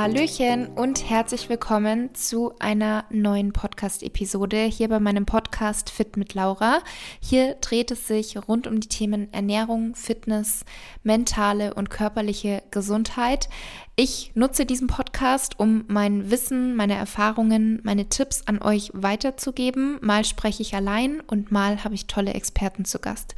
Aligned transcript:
Hallöchen 0.00 0.68
und 0.68 1.10
herzlich 1.10 1.48
willkommen 1.48 2.14
zu 2.14 2.54
einer 2.60 3.04
neuen 3.10 3.52
Podcast-Episode 3.52 4.58
hier 4.58 4.88
bei 4.88 5.00
meinem 5.00 5.26
Podcast 5.26 5.90
Fit 5.90 6.16
mit 6.16 6.34
Laura. 6.34 6.82
Hier 7.20 7.54
dreht 7.54 7.90
es 7.90 8.06
sich 8.06 8.36
rund 8.46 8.68
um 8.68 8.78
die 8.78 8.86
Themen 8.86 9.32
Ernährung, 9.32 9.96
Fitness, 9.96 10.64
mentale 11.02 11.74
und 11.74 11.90
körperliche 11.90 12.62
Gesundheit. 12.70 13.48
Ich 13.96 14.30
nutze 14.36 14.66
diesen 14.66 14.86
Podcast, 14.86 15.58
um 15.58 15.84
mein 15.88 16.30
Wissen, 16.30 16.76
meine 16.76 16.94
Erfahrungen, 16.94 17.80
meine 17.82 18.08
Tipps 18.08 18.42
an 18.46 18.62
euch 18.62 18.92
weiterzugeben. 18.94 19.98
Mal 20.00 20.24
spreche 20.24 20.62
ich 20.62 20.76
allein 20.76 21.18
und 21.26 21.50
mal 21.50 21.82
habe 21.82 21.96
ich 21.96 22.06
tolle 22.06 22.34
Experten 22.34 22.84
zu 22.84 23.00
Gast. 23.00 23.34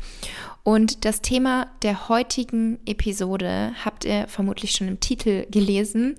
Und 0.70 1.04
das 1.04 1.20
Thema 1.20 1.66
der 1.82 2.08
heutigen 2.08 2.78
Episode 2.86 3.72
habt 3.84 4.04
ihr 4.04 4.28
vermutlich 4.28 4.70
schon 4.70 4.86
im 4.86 5.00
Titel 5.00 5.44
gelesen. 5.50 6.14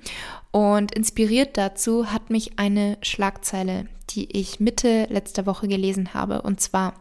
Und 0.52 0.94
inspiriert 0.94 1.56
dazu 1.56 2.12
hat 2.12 2.30
mich 2.30 2.60
eine 2.60 2.98
Schlagzeile, 3.02 3.88
die 4.10 4.30
ich 4.38 4.60
Mitte 4.60 5.08
letzter 5.10 5.46
Woche 5.46 5.70
gelesen 5.70 6.14
habe. 6.14 6.42
Und 6.42 6.60
zwar 6.60 6.96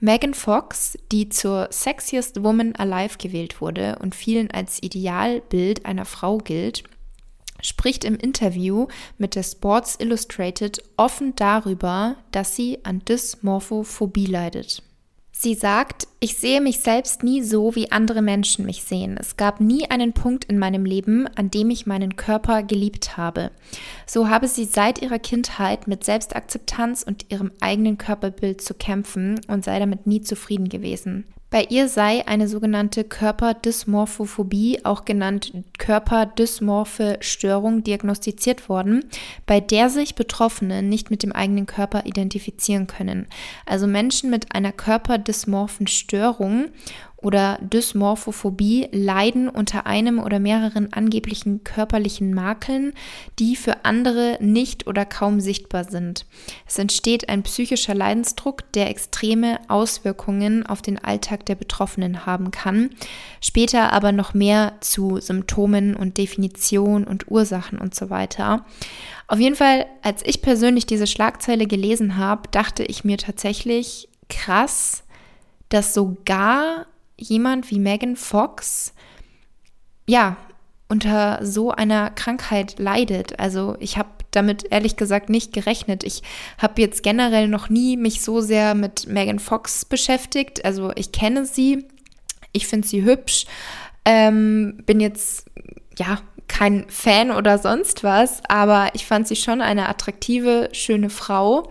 Megan 0.00 0.34
Fox, 0.34 0.98
die 1.10 1.30
zur 1.30 1.68
Sexiest 1.70 2.44
Woman 2.44 2.76
Alive 2.76 3.16
gewählt 3.16 3.62
wurde 3.62 3.98
und 4.02 4.14
vielen 4.14 4.50
als 4.50 4.82
Idealbild 4.82 5.86
einer 5.86 6.04
Frau 6.04 6.36
gilt, 6.36 6.84
spricht 7.62 8.04
im 8.04 8.16
Interview 8.16 8.88
mit 9.16 9.34
der 9.34 9.44
Sports 9.44 9.96
Illustrated 9.98 10.82
offen 10.98 11.34
darüber, 11.36 12.16
dass 12.32 12.54
sie 12.54 12.84
an 12.84 13.02
Dysmorphophobie 13.02 14.26
leidet. 14.26 14.82
Sie 15.38 15.52
sagt, 15.54 16.08
ich 16.18 16.38
sehe 16.38 16.62
mich 16.62 16.80
selbst 16.80 17.22
nie 17.22 17.42
so, 17.42 17.74
wie 17.74 17.92
andere 17.92 18.22
Menschen 18.22 18.64
mich 18.64 18.84
sehen. 18.84 19.18
Es 19.20 19.36
gab 19.36 19.60
nie 19.60 19.90
einen 19.90 20.14
Punkt 20.14 20.46
in 20.46 20.58
meinem 20.58 20.86
Leben, 20.86 21.28
an 21.36 21.50
dem 21.50 21.68
ich 21.68 21.84
meinen 21.84 22.16
Körper 22.16 22.62
geliebt 22.62 23.18
habe. 23.18 23.50
So 24.06 24.30
habe 24.30 24.48
sie 24.48 24.64
seit 24.64 25.02
ihrer 25.02 25.18
Kindheit 25.18 25.88
mit 25.88 26.04
Selbstakzeptanz 26.04 27.02
und 27.02 27.30
ihrem 27.30 27.52
eigenen 27.60 27.98
Körperbild 27.98 28.62
zu 28.62 28.72
kämpfen 28.72 29.38
und 29.46 29.62
sei 29.62 29.78
damit 29.78 30.06
nie 30.06 30.22
zufrieden 30.22 30.70
gewesen. 30.70 31.26
Bei 31.56 31.66
ihr 31.70 31.88
sei 31.88 32.22
eine 32.28 32.48
sogenannte 32.48 33.02
Körperdysmorphophobie, 33.02 34.84
auch 34.84 35.06
genannt 35.06 35.54
Körperdysmorphe 35.78 37.16
Störung, 37.22 37.82
diagnostiziert 37.82 38.68
worden, 38.68 39.06
bei 39.46 39.60
der 39.60 39.88
sich 39.88 40.16
Betroffene 40.16 40.82
nicht 40.82 41.10
mit 41.10 41.22
dem 41.22 41.32
eigenen 41.32 41.64
Körper 41.64 42.04
identifizieren 42.04 42.86
können. 42.86 43.26
Also 43.64 43.86
Menschen 43.86 44.28
mit 44.28 44.54
einer 44.54 44.70
körperdysmorphen 44.70 45.86
Störung 45.86 46.66
oder 47.26 47.58
Dysmorphophobie 47.60 48.86
leiden 48.92 49.48
unter 49.48 49.84
einem 49.84 50.20
oder 50.20 50.38
mehreren 50.38 50.92
angeblichen 50.92 51.64
körperlichen 51.64 52.32
Makeln, 52.32 52.92
die 53.40 53.56
für 53.56 53.84
andere 53.84 54.38
nicht 54.40 54.86
oder 54.86 55.04
kaum 55.04 55.40
sichtbar 55.40 55.82
sind. 55.82 56.24
Es 56.68 56.78
entsteht 56.78 57.28
ein 57.28 57.42
psychischer 57.42 57.96
Leidensdruck, 57.96 58.70
der 58.74 58.90
extreme 58.90 59.58
Auswirkungen 59.66 60.64
auf 60.64 60.82
den 60.82 61.02
Alltag 61.02 61.44
der 61.46 61.56
Betroffenen 61.56 62.26
haben 62.26 62.52
kann, 62.52 62.90
später 63.40 63.92
aber 63.92 64.12
noch 64.12 64.32
mehr 64.32 64.74
zu 64.80 65.18
Symptomen 65.20 65.96
und 65.96 66.18
Definition 66.18 67.02
und 67.02 67.28
Ursachen 67.28 67.80
und 67.80 67.92
so 67.92 68.08
weiter. 68.08 68.64
Auf 69.26 69.40
jeden 69.40 69.56
Fall, 69.56 69.86
als 70.00 70.22
ich 70.24 70.42
persönlich 70.42 70.86
diese 70.86 71.08
Schlagzeile 71.08 71.66
gelesen 71.66 72.18
habe, 72.18 72.42
dachte 72.52 72.84
ich 72.84 73.02
mir 73.02 73.18
tatsächlich 73.18 74.08
krass, 74.28 75.02
dass 75.70 75.92
sogar 75.92 76.86
jemand 77.18 77.70
wie 77.70 77.78
Megan 77.78 78.16
Fox 78.16 78.92
ja 80.06 80.36
unter 80.88 81.44
so 81.44 81.72
einer 81.72 82.10
Krankheit 82.10 82.78
leidet. 82.78 83.38
Also 83.40 83.76
ich 83.80 83.98
habe 83.98 84.10
damit 84.30 84.66
ehrlich 84.70 84.96
gesagt 84.96 85.30
nicht 85.30 85.52
gerechnet. 85.52 86.04
Ich 86.04 86.22
habe 86.58 86.80
jetzt 86.80 87.02
generell 87.02 87.48
noch 87.48 87.68
nie 87.68 87.96
mich 87.96 88.20
so 88.20 88.40
sehr 88.40 88.74
mit 88.74 89.06
Megan 89.06 89.38
Fox 89.38 89.84
beschäftigt. 89.84 90.64
Also 90.64 90.92
ich 90.94 91.10
kenne 91.10 91.46
sie, 91.46 91.86
ich 92.52 92.66
finde 92.66 92.86
sie 92.86 93.02
hübsch, 93.02 93.46
ähm, 94.04 94.82
bin 94.86 95.00
jetzt 95.00 95.46
ja 95.98 96.20
kein 96.48 96.88
Fan 96.88 97.32
oder 97.32 97.58
sonst 97.58 98.04
was, 98.04 98.40
aber 98.48 98.90
ich 98.94 99.06
fand 99.06 99.26
sie 99.26 99.36
schon 99.36 99.60
eine 99.60 99.88
attraktive, 99.88 100.68
schöne 100.72 101.10
Frau 101.10 101.68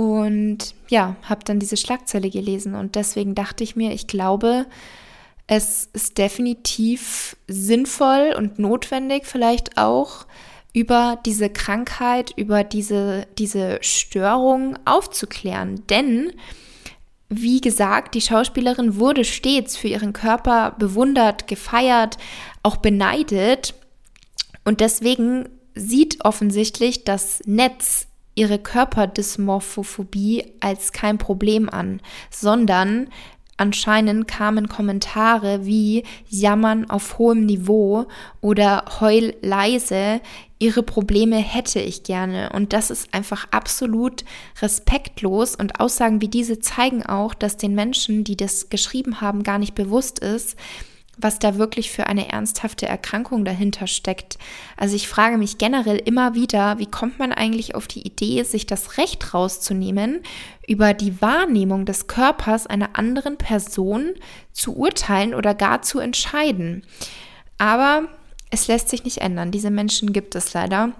und 0.00 0.74
ja, 0.88 1.16
habe 1.24 1.44
dann 1.44 1.58
diese 1.58 1.76
Schlagzeile 1.76 2.30
gelesen 2.30 2.74
und 2.74 2.94
deswegen 2.94 3.34
dachte 3.34 3.62
ich 3.62 3.76
mir, 3.76 3.92
ich 3.92 4.06
glaube, 4.06 4.64
es 5.46 5.90
ist 5.92 6.16
definitiv 6.16 7.36
sinnvoll 7.46 8.34
und 8.34 8.58
notwendig 8.58 9.26
vielleicht 9.26 9.76
auch, 9.76 10.24
über 10.72 11.18
diese 11.26 11.50
Krankheit, 11.50 12.32
über 12.34 12.64
diese, 12.64 13.26
diese 13.36 13.78
Störung 13.82 14.78
aufzuklären. 14.86 15.86
Denn, 15.88 16.32
wie 17.28 17.60
gesagt, 17.60 18.14
die 18.14 18.22
Schauspielerin 18.22 18.96
wurde 18.96 19.26
stets 19.26 19.76
für 19.76 19.88
ihren 19.88 20.14
Körper 20.14 20.76
bewundert, 20.78 21.46
gefeiert, 21.46 22.16
auch 22.62 22.78
beneidet. 22.78 23.74
Und 24.64 24.80
deswegen 24.80 25.46
sieht 25.74 26.24
offensichtlich 26.24 27.04
das 27.04 27.42
Netz 27.44 28.06
ihre 28.34 28.58
Körperdysmorphophobie 28.58 30.44
als 30.60 30.92
kein 30.92 31.18
Problem 31.18 31.68
an, 31.68 32.00
sondern 32.30 33.08
anscheinend 33.56 34.26
kamen 34.26 34.68
Kommentare 34.68 35.66
wie 35.66 36.04
Jammern 36.28 36.88
auf 36.88 37.18
hohem 37.18 37.44
Niveau 37.44 38.06
oder 38.40 38.84
Heul 39.00 39.34
leise, 39.42 40.20
ihre 40.58 40.82
Probleme 40.82 41.36
hätte 41.36 41.80
ich 41.80 42.02
gerne. 42.02 42.50
Und 42.54 42.72
das 42.72 42.90
ist 42.90 43.12
einfach 43.12 43.46
absolut 43.50 44.24
respektlos. 44.62 45.56
Und 45.56 45.80
Aussagen 45.80 46.20
wie 46.20 46.28
diese 46.28 46.60
zeigen 46.60 47.04
auch, 47.04 47.34
dass 47.34 47.56
den 47.56 47.74
Menschen, 47.74 48.24
die 48.24 48.36
das 48.36 48.70
geschrieben 48.70 49.20
haben, 49.20 49.42
gar 49.42 49.58
nicht 49.58 49.74
bewusst 49.74 50.18
ist, 50.20 50.56
was 51.20 51.38
da 51.38 51.56
wirklich 51.56 51.90
für 51.90 52.06
eine 52.06 52.28
ernsthafte 52.30 52.86
Erkrankung 52.86 53.44
dahinter 53.44 53.86
steckt. 53.86 54.38
Also 54.76 54.96
ich 54.96 55.08
frage 55.08 55.38
mich 55.38 55.58
generell 55.58 55.98
immer 55.98 56.34
wieder, 56.34 56.78
wie 56.78 56.86
kommt 56.86 57.18
man 57.18 57.32
eigentlich 57.32 57.74
auf 57.74 57.86
die 57.86 58.06
Idee, 58.06 58.42
sich 58.42 58.66
das 58.66 58.98
Recht 58.98 59.34
rauszunehmen, 59.34 60.20
über 60.66 60.94
die 60.94 61.20
Wahrnehmung 61.20 61.84
des 61.84 62.06
Körpers 62.06 62.66
einer 62.66 62.90
anderen 62.98 63.36
Person 63.36 64.12
zu 64.52 64.76
urteilen 64.76 65.34
oder 65.34 65.54
gar 65.54 65.82
zu 65.82 65.98
entscheiden. 65.98 66.84
Aber 67.58 68.08
es 68.50 68.68
lässt 68.68 68.88
sich 68.88 69.04
nicht 69.04 69.18
ändern. 69.18 69.50
Diese 69.50 69.70
Menschen 69.70 70.12
gibt 70.12 70.34
es 70.34 70.54
leider. 70.54 70.92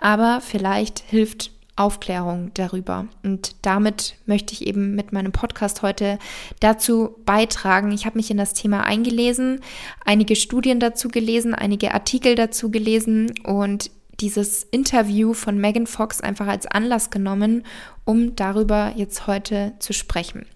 Aber 0.00 0.40
vielleicht 0.40 1.00
hilft 1.00 1.50
Aufklärung 1.76 2.50
darüber. 2.54 3.06
Und 3.22 3.54
damit 3.62 4.16
möchte 4.24 4.54
ich 4.54 4.66
eben 4.66 4.94
mit 4.94 5.12
meinem 5.12 5.32
Podcast 5.32 5.82
heute 5.82 6.18
dazu 6.60 7.14
beitragen. 7.26 7.92
Ich 7.92 8.06
habe 8.06 8.16
mich 8.16 8.30
in 8.30 8.38
das 8.38 8.54
Thema 8.54 8.84
eingelesen, 8.84 9.60
einige 10.04 10.36
Studien 10.36 10.80
dazu 10.80 11.08
gelesen, 11.08 11.54
einige 11.54 11.92
Artikel 11.92 12.34
dazu 12.34 12.70
gelesen 12.70 13.34
und 13.44 13.90
dieses 14.20 14.64
Interview 14.64 15.34
von 15.34 15.58
Megan 15.58 15.86
Fox 15.86 16.22
einfach 16.22 16.46
als 16.46 16.66
Anlass 16.66 17.10
genommen, 17.10 17.64
um 18.06 18.34
darüber 18.34 18.94
jetzt 18.96 19.26
heute 19.26 19.74
zu 19.78 19.92
sprechen. 19.92 20.46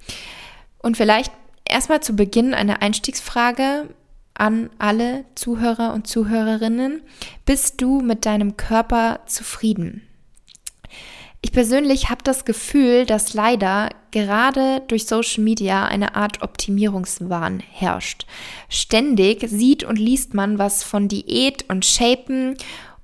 Und 0.78 0.96
vielleicht 0.96 1.30
erstmal 1.66 2.00
zu 2.00 2.14
Beginn 2.16 2.54
eine 2.54 2.80
Einstiegsfrage 2.80 3.88
an 4.32 4.70
alle 4.78 5.26
Zuhörer 5.34 5.92
und 5.92 6.06
Zuhörerinnen. 6.06 7.02
Bist 7.44 7.82
du 7.82 8.00
mit 8.00 8.24
deinem 8.24 8.56
Körper 8.56 9.20
zufrieden? 9.26 10.06
Ich 11.42 11.52
persönlich 11.52 12.10
habe 12.10 12.22
das 12.22 12.44
Gefühl, 12.44 13.06
dass 13.06 13.32
leider 13.32 13.90
gerade 14.10 14.82
durch 14.88 15.06
Social 15.06 15.42
Media 15.42 15.86
eine 15.86 16.14
Art 16.14 16.42
Optimierungswahn 16.42 17.60
herrscht. 17.60 18.26
Ständig 18.68 19.48
sieht 19.48 19.82
und 19.82 19.98
liest 19.98 20.34
man 20.34 20.58
was 20.58 20.84
von 20.84 21.08
Diät 21.08 21.64
und 21.68 21.84
Shapen 21.84 22.56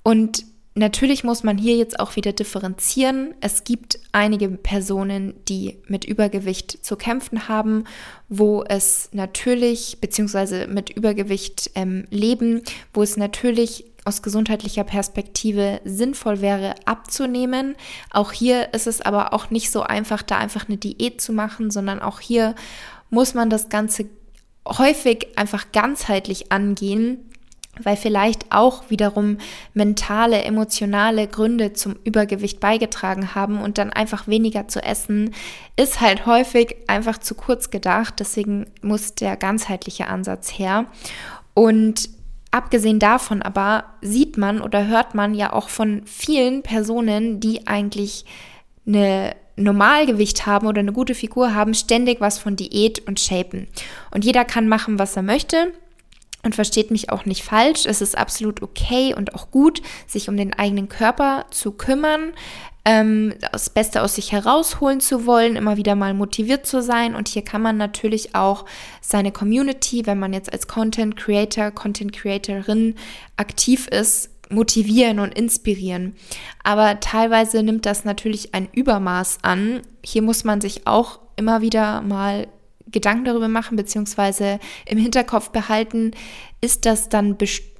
und 0.03 0.45
Natürlich 0.77 1.23
muss 1.23 1.41
man 1.43 1.57
hier 1.57 1.75
jetzt 1.75 1.99
auch 1.99 2.17
wieder 2.17 2.33
differenzieren. 2.33 3.33
Es 3.41 3.63
gibt 3.63 3.97
einige 4.11 4.47
Personen, 4.47 5.33
die 5.47 5.79
mit 5.87 6.05
Übergewicht 6.05 6.85
zu 6.85 6.95
kämpfen 6.95 7.47
haben, 7.47 7.85
wo 8.29 8.63
es 8.63 9.09
natürlich, 9.11 9.97
beziehungsweise 10.01 10.67
mit 10.67 10.91
Übergewicht 10.91 11.71
ähm, 11.73 12.05
leben, 12.11 12.61
wo 12.93 13.01
es 13.01 13.17
natürlich 13.17 13.85
aus 14.07 14.21
gesundheitlicher 14.21 14.83
Perspektive 14.83 15.81
sinnvoll 15.83 16.41
wäre, 16.41 16.75
abzunehmen. 16.85 17.75
Auch 18.09 18.31
hier 18.31 18.73
ist 18.73 18.87
es 18.87 19.01
aber 19.01 19.33
auch 19.33 19.49
nicht 19.49 19.69
so 19.69 19.83
einfach, 19.83 20.23
da 20.23 20.37
einfach 20.37 20.67
eine 20.67 20.77
Diät 20.77 21.21
zu 21.21 21.33
machen, 21.33 21.69
sondern 21.69 21.99
auch 21.99 22.19
hier 22.19 22.55
muss 23.09 23.33
man 23.33 23.49
das 23.49 23.69
Ganze 23.69 24.05
häufig 24.67 25.37
einfach 25.37 25.71
ganzheitlich 25.71 26.51
angehen 26.51 27.27
weil 27.83 27.95
vielleicht 27.95 28.51
auch 28.51 28.89
wiederum 28.89 29.37
mentale, 29.73 30.43
emotionale 30.43 31.27
Gründe 31.27 31.73
zum 31.73 31.95
Übergewicht 32.03 32.59
beigetragen 32.59 33.35
haben 33.35 33.61
und 33.61 33.77
dann 33.77 33.91
einfach 33.91 34.27
weniger 34.27 34.67
zu 34.67 34.81
essen, 34.83 35.33
ist 35.75 36.01
halt 36.01 36.25
häufig 36.25 36.75
einfach 36.87 37.17
zu 37.19 37.35
kurz 37.35 37.69
gedacht. 37.69 38.15
Deswegen 38.19 38.65
muss 38.81 39.15
der 39.15 39.37
ganzheitliche 39.37 40.07
Ansatz 40.07 40.57
her. 40.57 40.85
Und 41.53 42.09
abgesehen 42.57 42.99
davon 42.99 43.41
aber 43.41 43.85
sieht 44.01 44.37
man 44.37 44.61
oder 44.61 44.87
hört 44.87 45.15
man 45.15 45.33
ja 45.33 45.53
auch 45.53 45.69
von 45.69 46.01
vielen 46.05 46.63
Personen, 46.63 47.39
die 47.39 47.67
eigentlich 47.67 48.25
eine 48.85 49.35
Normalgewicht 49.55 50.45
haben 50.45 50.67
oder 50.67 50.79
eine 50.79 50.93
gute 50.93 51.15
Figur 51.15 51.53
haben, 51.53 51.73
ständig 51.73 52.21
was 52.21 52.37
von 52.37 52.55
Diät 52.55 53.07
und 53.07 53.19
Shapen. 53.19 53.67
Und 54.11 54.23
jeder 54.23 54.45
kann 54.45 54.67
machen, 54.67 54.99
was 54.99 55.15
er 55.15 55.23
möchte. 55.23 55.73
Und 56.43 56.55
versteht 56.55 56.91
mich 56.91 57.09
auch 57.09 57.25
nicht 57.25 57.43
falsch, 57.43 57.85
es 57.85 57.99
ist 57.99 58.17
absolut 58.17 58.61
okay 58.61 59.13
und 59.13 59.33
auch 59.33 59.51
gut, 59.51 59.81
sich 60.05 60.29
um 60.29 60.37
den 60.37 60.53
eigenen 60.53 60.87
Körper 60.87 61.45
zu 61.49 61.71
kümmern, 61.71 62.31
ähm, 62.87 63.33
das 63.51 63.69
Beste 63.69 64.01
aus 64.01 64.15
sich 64.15 64.31
herausholen 64.31 65.01
zu 65.01 65.25
wollen, 65.25 65.57
immer 65.57 65.75
wieder 65.75 65.95
mal 65.95 66.13
motiviert 66.13 66.65
zu 66.65 66.81
sein. 66.81 67.15
Und 67.15 67.27
hier 67.27 67.41
kann 67.41 67.61
man 67.61 67.75
natürlich 67.75 68.33
auch 68.33 68.63
seine 69.01 69.33
Community, 69.33 70.05
wenn 70.05 70.17
man 70.17 70.31
jetzt 70.31 70.53
als 70.53 70.67
Content 70.67 71.17
Creator, 71.17 71.71
Content 71.71 72.13
Creatorin 72.13 72.95
aktiv 73.35 73.87
ist, 73.89 74.29
motivieren 74.49 75.19
und 75.19 75.37
inspirieren. 75.37 76.15
Aber 76.63 77.01
teilweise 77.01 77.61
nimmt 77.61 77.85
das 77.85 78.05
natürlich 78.05 78.53
ein 78.53 78.69
Übermaß 78.71 79.39
an. 79.41 79.81
Hier 80.01 80.21
muss 80.21 80.45
man 80.45 80.61
sich 80.61 80.87
auch 80.87 81.19
immer 81.35 81.59
wieder 81.59 82.01
mal 82.01 82.47
Gedanken 82.89 83.25
darüber 83.25 83.49
machen, 83.49 83.75
beziehungsweise 83.75 84.59
im 84.85 84.97
Hinterkopf 84.97 85.49
behalten, 85.49 86.11
ist 86.61 86.85
das 86.85 87.09
dann 87.09 87.37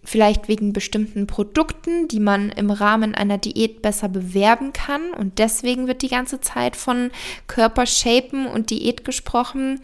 vielleicht 0.07 0.47
wegen 0.47 0.71
bestimmten 0.71 1.27
Produkten, 1.27 2.07
die 2.07 2.21
man 2.21 2.49
im 2.49 2.71
Rahmen 2.71 3.13
einer 3.13 3.37
Diät 3.37 3.81
besser 3.81 4.07
bewerben 4.07 4.71
kann 4.71 5.11
und 5.11 5.37
deswegen 5.37 5.87
wird 5.87 6.01
die 6.01 6.07
ganze 6.07 6.39
Zeit 6.39 6.77
von 6.77 7.11
Körpershapen 7.47 8.47
und 8.47 8.69
Diät 8.69 9.03
gesprochen. 9.03 9.81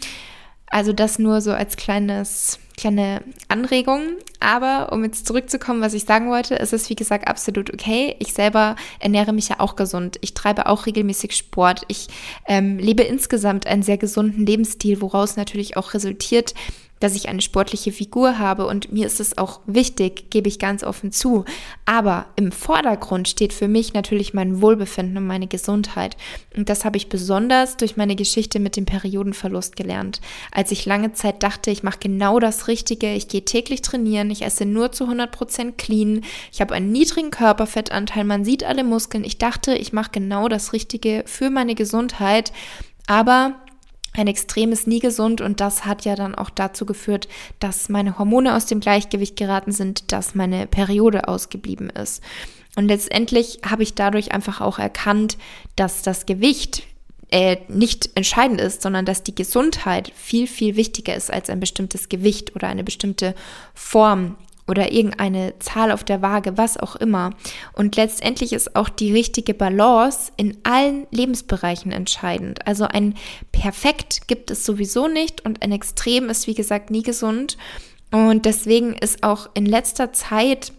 Also 0.67 0.93
das 0.93 1.19
nur 1.19 1.41
so 1.41 1.51
als 1.51 1.75
kleines, 1.75 2.57
kleine 2.77 3.21
Anregung. 3.49 4.01
Aber 4.39 4.93
um 4.93 5.03
jetzt 5.03 5.27
zurückzukommen, 5.27 5.81
was 5.81 5.93
ich 5.93 6.05
sagen 6.05 6.29
wollte, 6.29 6.55
ist 6.55 6.71
es 6.71 6.89
wie 6.89 6.95
gesagt 6.95 7.27
absolut 7.27 7.71
okay. 7.73 8.15
Ich 8.19 8.33
selber 8.33 8.77
ernähre 8.99 9.33
mich 9.33 9.49
ja 9.49 9.59
auch 9.59 9.75
gesund. 9.75 10.17
Ich 10.21 10.33
treibe 10.33 10.67
auch 10.67 10.85
regelmäßig 10.85 11.35
Sport. 11.35 11.83
Ich 11.89 12.07
ähm, 12.47 12.79
lebe 12.79 13.03
insgesamt 13.03 13.67
einen 13.67 13.83
sehr 13.83 13.97
gesunden 13.97 14.45
Lebensstil, 14.45 15.01
woraus 15.01 15.35
natürlich 15.35 15.75
auch 15.75 15.93
resultiert, 15.93 16.55
dass 17.03 17.15
ich 17.15 17.27
eine 17.27 17.41
sportliche 17.41 17.91
Figur 17.91 18.39
habe 18.39 18.65
und 18.65 18.93
mir 18.93 19.05
ist 19.05 19.19
es 19.19 19.37
auch 19.37 19.59
wichtig, 19.65 20.29
gebe 20.29 20.47
ich 20.47 20.57
ganz 20.57 20.85
offen 20.85 21.11
zu. 21.11 21.43
Aber 21.83 22.27
im 22.37 22.53
Vordergrund 22.53 23.27
steht 23.27 23.51
für 23.51 23.67
mich 23.67 23.93
natürlich 23.93 24.33
mein 24.33 24.61
Wohlbefinden 24.61 25.17
und 25.17 25.27
meine 25.27 25.47
Gesundheit. 25.47 26.15
Und 26.55 26.69
das 26.69 26.85
habe 26.85 26.95
ich 26.95 27.09
besonders 27.09 27.75
durch 27.75 27.97
meine 27.97 28.15
Geschichte 28.15 28.61
mit 28.61 28.77
dem 28.77 28.85
Periodenverlust 28.85 29.75
gelernt. 29.75 30.21
Als 30.53 30.71
ich 30.71 30.85
lange 30.85 31.11
Zeit 31.11 31.43
dachte, 31.43 31.71
ich 31.71 31.83
mache 31.83 31.99
genau 31.99 32.39
das 32.39 32.69
Richtige, 32.69 33.13
ich 33.13 33.27
gehe 33.27 33.43
täglich 33.43 33.81
trainieren, 33.81 34.31
ich 34.31 34.43
esse 34.43 34.63
nur 34.63 34.93
zu 34.93 35.03
100% 35.03 35.73
clean, 35.73 36.21
ich 36.53 36.61
habe 36.61 36.73
einen 36.73 36.93
niedrigen 36.93 37.31
Körperfettanteil, 37.31 38.23
man 38.23 38.45
sieht 38.45 38.63
alle 38.63 38.85
Muskeln. 38.85 39.25
Ich 39.25 39.37
dachte, 39.37 39.75
ich 39.75 39.91
mache 39.91 40.11
genau 40.13 40.47
das 40.47 40.71
Richtige 40.71 41.25
für 41.27 41.49
meine 41.49 41.75
Gesundheit. 41.75 42.53
Aber 43.07 43.55
ein 44.15 44.27
Extrem 44.27 44.71
ist 44.71 44.87
nie 44.87 44.99
gesund 44.99 45.41
und 45.41 45.59
das 45.59 45.85
hat 45.85 46.05
ja 46.05 46.15
dann 46.15 46.35
auch 46.35 46.49
dazu 46.49 46.85
geführt, 46.85 47.27
dass 47.59 47.89
meine 47.89 48.19
Hormone 48.19 48.55
aus 48.55 48.65
dem 48.65 48.79
Gleichgewicht 48.79 49.35
geraten 49.35 49.71
sind, 49.71 50.11
dass 50.11 50.35
meine 50.35 50.67
Periode 50.67 51.27
ausgeblieben 51.27 51.89
ist. 51.89 52.21
Und 52.75 52.87
letztendlich 52.87 53.59
habe 53.67 53.83
ich 53.83 53.93
dadurch 53.93 54.31
einfach 54.31 54.61
auch 54.61 54.79
erkannt, 54.79 55.37
dass 55.75 56.01
das 56.01 56.25
Gewicht 56.25 56.83
äh, 57.29 57.57
nicht 57.67 58.11
entscheidend 58.15 58.61
ist, 58.61 58.81
sondern 58.81 59.05
dass 59.05 59.23
die 59.23 59.35
Gesundheit 59.35 60.11
viel, 60.15 60.47
viel 60.47 60.75
wichtiger 60.75 61.15
ist 61.15 61.31
als 61.31 61.49
ein 61.49 61.59
bestimmtes 61.59 62.09
Gewicht 62.09 62.55
oder 62.55 62.67
eine 62.67 62.83
bestimmte 62.83 63.33
Form 63.73 64.35
oder 64.67 64.91
irgendeine 64.91 65.57
Zahl 65.59 65.91
auf 65.91 66.03
der 66.03 66.21
Waage, 66.21 66.57
was 66.57 66.77
auch 66.77 66.95
immer. 66.95 67.31
Und 67.73 67.95
letztendlich 67.95 68.53
ist 68.53 68.75
auch 68.75 68.89
die 68.89 69.11
richtige 69.11 69.53
Balance 69.53 70.31
in 70.37 70.57
allen 70.63 71.07
Lebensbereichen 71.11 71.91
entscheidend. 71.91 72.65
Also 72.65 72.85
ein 72.85 73.15
Perfekt 73.51 74.27
gibt 74.27 74.51
es 74.51 74.65
sowieso 74.65 75.07
nicht 75.07 75.45
und 75.45 75.61
ein 75.61 75.71
Extrem 75.71 76.29
ist, 76.29 76.47
wie 76.47 76.55
gesagt, 76.55 76.91
nie 76.91 77.03
gesund. 77.03 77.57
Und 78.11 78.45
deswegen 78.45 78.93
ist 78.93 79.23
auch 79.23 79.49
in 79.53 79.65
letzter 79.65 80.13
Zeit 80.13 80.71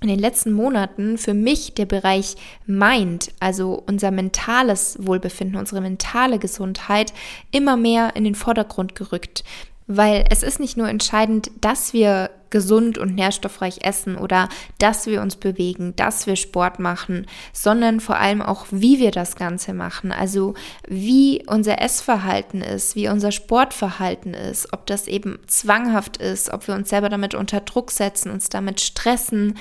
in 0.00 0.08
den 0.08 0.18
letzten 0.18 0.52
Monaten 0.52 1.18
für 1.18 1.34
mich 1.34 1.74
der 1.74 1.84
Bereich 1.84 2.36
Mind, 2.66 3.32
also 3.38 3.82
unser 3.86 4.10
mentales 4.10 4.96
Wohlbefinden, 4.98 5.58
unsere 5.58 5.82
mentale 5.82 6.38
Gesundheit, 6.38 7.12
immer 7.50 7.76
mehr 7.76 8.16
in 8.16 8.24
den 8.24 8.34
Vordergrund 8.34 8.94
gerückt. 8.94 9.44
Weil 9.92 10.24
es 10.30 10.44
ist 10.44 10.60
nicht 10.60 10.76
nur 10.76 10.88
entscheidend, 10.88 11.50
dass 11.60 11.92
wir 11.92 12.30
gesund 12.50 12.96
und 12.96 13.16
nährstoffreich 13.16 13.78
essen 13.82 14.14
oder 14.14 14.48
dass 14.78 15.06
wir 15.06 15.20
uns 15.20 15.34
bewegen, 15.34 15.96
dass 15.96 16.28
wir 16.28 16.36
Sport 16.36 16.78
machen, 16.78 17.26
sondern 17.52 17.98
vor 17.98 18.16
allem 18.16 18.40
auch, 18.40 18.66
wie 18.70 19.00
wir 19.00 19.10
das 19.10 19.34
Ganze 19.34 19.72
machen. 19.72 20.12
Also 20.12 20.54
wie 20.86 21.42
unser 21.48 21.82
Essverhalten 21.82 22.60
ist, 22.60 22.94
wie 22.94 23.08
unser 23.08 23.32
Sportverhalten 23.32 24.32
ist, 24.32 24.72
ob 24.72 24.86
das 24.86 25.08
eben 25.08 25.40
zwanghaft 25.48 26.18
ist, 26.18 26.52
ob 26.52 26.68
wir 26.68 26.76
uns 26.76 26.88
selber 26.88 27.08
damit 27.08 27.34
unter 27.34 27.60
Druck 27.60 27.90
setzen, 27.90 28.30
uns 28.30 28.48
damit 28.48 28.80
stressen 28.80 29.58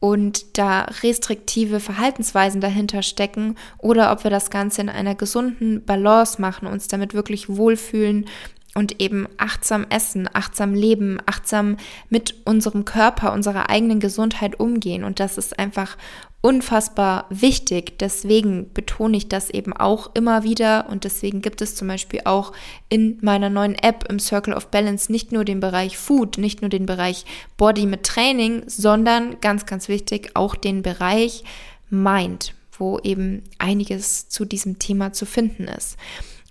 und 0.00 0.56
da 0.56 0.86
restriktive 1.02 1.78
Verhaltensweisen 1.78 2.62
dahinter 2.62 3.02
stecken 3.02 3.56
oder 3.76 4.12
ob 4.12 4.24
wir 4.24 4.30
das 4.30 4.48
Ganze 4.48 4.80
in 4.80 4.88
einer 4.88 5.14
gesunden 5.14 5.84
Balance 5.84 6.40
machen, 6.40 6.68
uns 6.68 6.88
damit 6.88 7.12
wirklich 7.12 7.50
wohlfühlen 7.50 8.26
und 8.74 9.00
eben 9.00 9.26
achtsam 9.38 9.86
essen, 9.88 10.28
achtsam 10.32 10.74
leben, 10.74 11.18
achtsam 11.26 11.76
mit 12.10 12.34
unserem 12.44 12.84
Körper, 12.84 13.32
unserer 13.32 13.70
eigenen 13.70 13.98
Gesundheit 13.98 14.60
umgehen. 14.60 15.04
Und 15.04 15.20
das 15.20 15.38
ist 15.38 15.58
einfach 15.58 15.96
unfassbar 16.40 17.26
wichtig. 17.30 17.98
Deswegen 17.98 18.72
betone 18.72 19.16
ich 19.16 19.28
das 19.28 19.50
eben 19.50 19.72
auch 19.72 20.14
immer 20.14 20.44
wieder 20.44 20.88
und 20.88 21.04
deswegen 21.04 21.42
gibt 21.42 21.60
es 21.60 21.74
zum 21.74 21.88
Beispiel 21.88 22.20
auch 22.24 22.52
in 22.88 23.18
meiner 23.22 23.50
neuen 23.50 23.74
App 23.74 24.04
im 24.08 24.20
Circle 24.20 24.54
of 24.54 24.68
Balance 24.68 25.10
nicht 25.10 25.32
nur 25.32 25.44
den 25.44 25.60
Bereich 25.60 25.98
Food, 25.98 26.38
nicht 26.38 26.60
nur 26.60 26.68
den 26.68 26.86
Bereich 26.86 27.24
Body 27.56 27.86
mit 27.86 28.04
Training, 28.04 28.62
sondern 28.66 29.40
ganz, 29.40 29.66
ganz 29.66 29.88
wichtig 29.88 30.30
auch 30.34 30.54
den 30.54 30.82
Bereich 30.82 31.42
Mind, 31.90 32.54
wo 32.78 32.98
eben 33.00 33.42
einiges 33.58 34.28
zu 34.28 34.44
diesem 34.44 34.78
Thema 34.78 35.12
zu 35.12 35.26
finden 35.26 35.64
ist. 35.64 35.96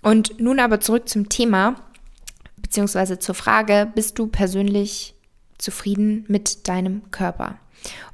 Und 0.02 0.38
nun 0.38 0.60
aber 0.60 0.80
zurück 0.80 1.08
zum 1.08 1.28
Thema 1.28 1.76
beziehungsweise 2.68 3.18
zur 3.18 3.34
Frage, 3.34 3.90
bist 3.94 4.18
du 4.18 4.26
persönlich 4.26 5.14
zufrieden 5.56 6.26
mit 6.28 6.68
deinem 6.68 7.10
Körper? 7.10 7.56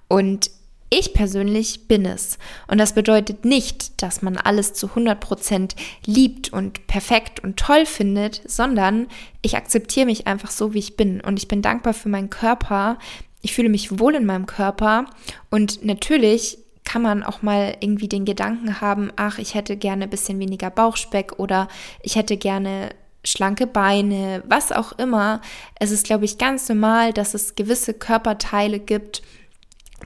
Und 0.07 0.51
ich 0.91 1.13
persönlich 1.13 1.89
bin 1.89 2.07
es. 2.07 2.39
Und 2.69 2.79
das 2.79 2.93
bedeutet 2.93 3.45
nicht, 3.45 4.01
dass 4.01 4.23
man 4.23 4.37
alles 4.37 4.75
zu 4.75 4.87
100% 4.87 5.75
liebt 6.07 6.53
und 6.53 6.87
perfekt 6.87 7.41
und 7.41 7.57
toll 7.57 7.85
findet, 7.85 8.43
sondern 8.47 9.09
ich 9.43 9.57
akzeptiere 9.57 10.07
mich 10.07 10.29
einfach 10.29 10.53
so, 10.53 10.73
wie 10.73 10.79
ich 10.79 10.97
bin. 10.97 11.21
Und 11.21 11.37
ich 11.39 11.49
bin 11.49 11.63
dankbar 11.63 11.95
für 11.95 12.09
meinen 12.09 12.31
Körper. 12.31 12.99
Ich 13.43 13.55
fühle 13.55 13.71
mich 13.71 13.99
wohl 13.99 14.15
in 14.15 14.25
meinem 14.25 14.47
Körper. 14.47 15.07
Und 15.51 15.85
natürlich 15.85 16.59
kann 16.85 17.03
man 17.03 17.25
auch 17.25 17.43
mal 17.43 17.77
irgendwie 17.81 18.09
den 18.09 18.25
Gedanken 18.25 18.81
haben, 18.81 19.11
ach, 19.17 19.39
ich 19.39 19.55
hätte 19.55 19.77
gerne 19.77 20.05
ein 20.05 20.11
bisschen 20.11 20.39
weniger 20.39 20.71
Bauchspeck 20.71 21.41
oder 21.41 21.67
ich 22.03 22.15
hätte 22.15 22.37
gerne 22.37 22.91
schlanke 23.25 23.67
Beine, 23.67 24.43
was 24.47 24.73
auch 24.73 24.93
immer. 24.93 25.41
Es 25.79 25.91
ist, 25.91 26.07
glaube 26.07 26.25
ich, 26.25 26.39
ganz 26.39 26.69
normal, 26.69 27.13
dass 27.13 27.35
es 27.35 27.55
gewisse 27.55 27.95
Körperteile 27.95 28.79
gibt, 28.79 29.23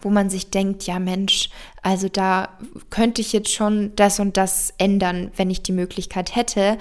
wo 0.03 0.11
man 0.11 0.31
sich 0.31 0.51
denkt, 0.51 0.85
ja 0.85 0.99
Mensch, 0.99 1.51
also 1.83 2.09
da 2.09 2.57
könnte 2.91 3.21
ich 3.21 3.33
jetzt 3.33 3.53
schon 3.53 3.95
das 3.97 4.21
und 4.21 4.37
das 4.37 4.73
ändern, 4.79 5.33
wenn 5.37 5.51
ich 5.51 5.63
die 5.63 5.73
Möglichkeit 5.73 6.37
hätte. 6.37 6.79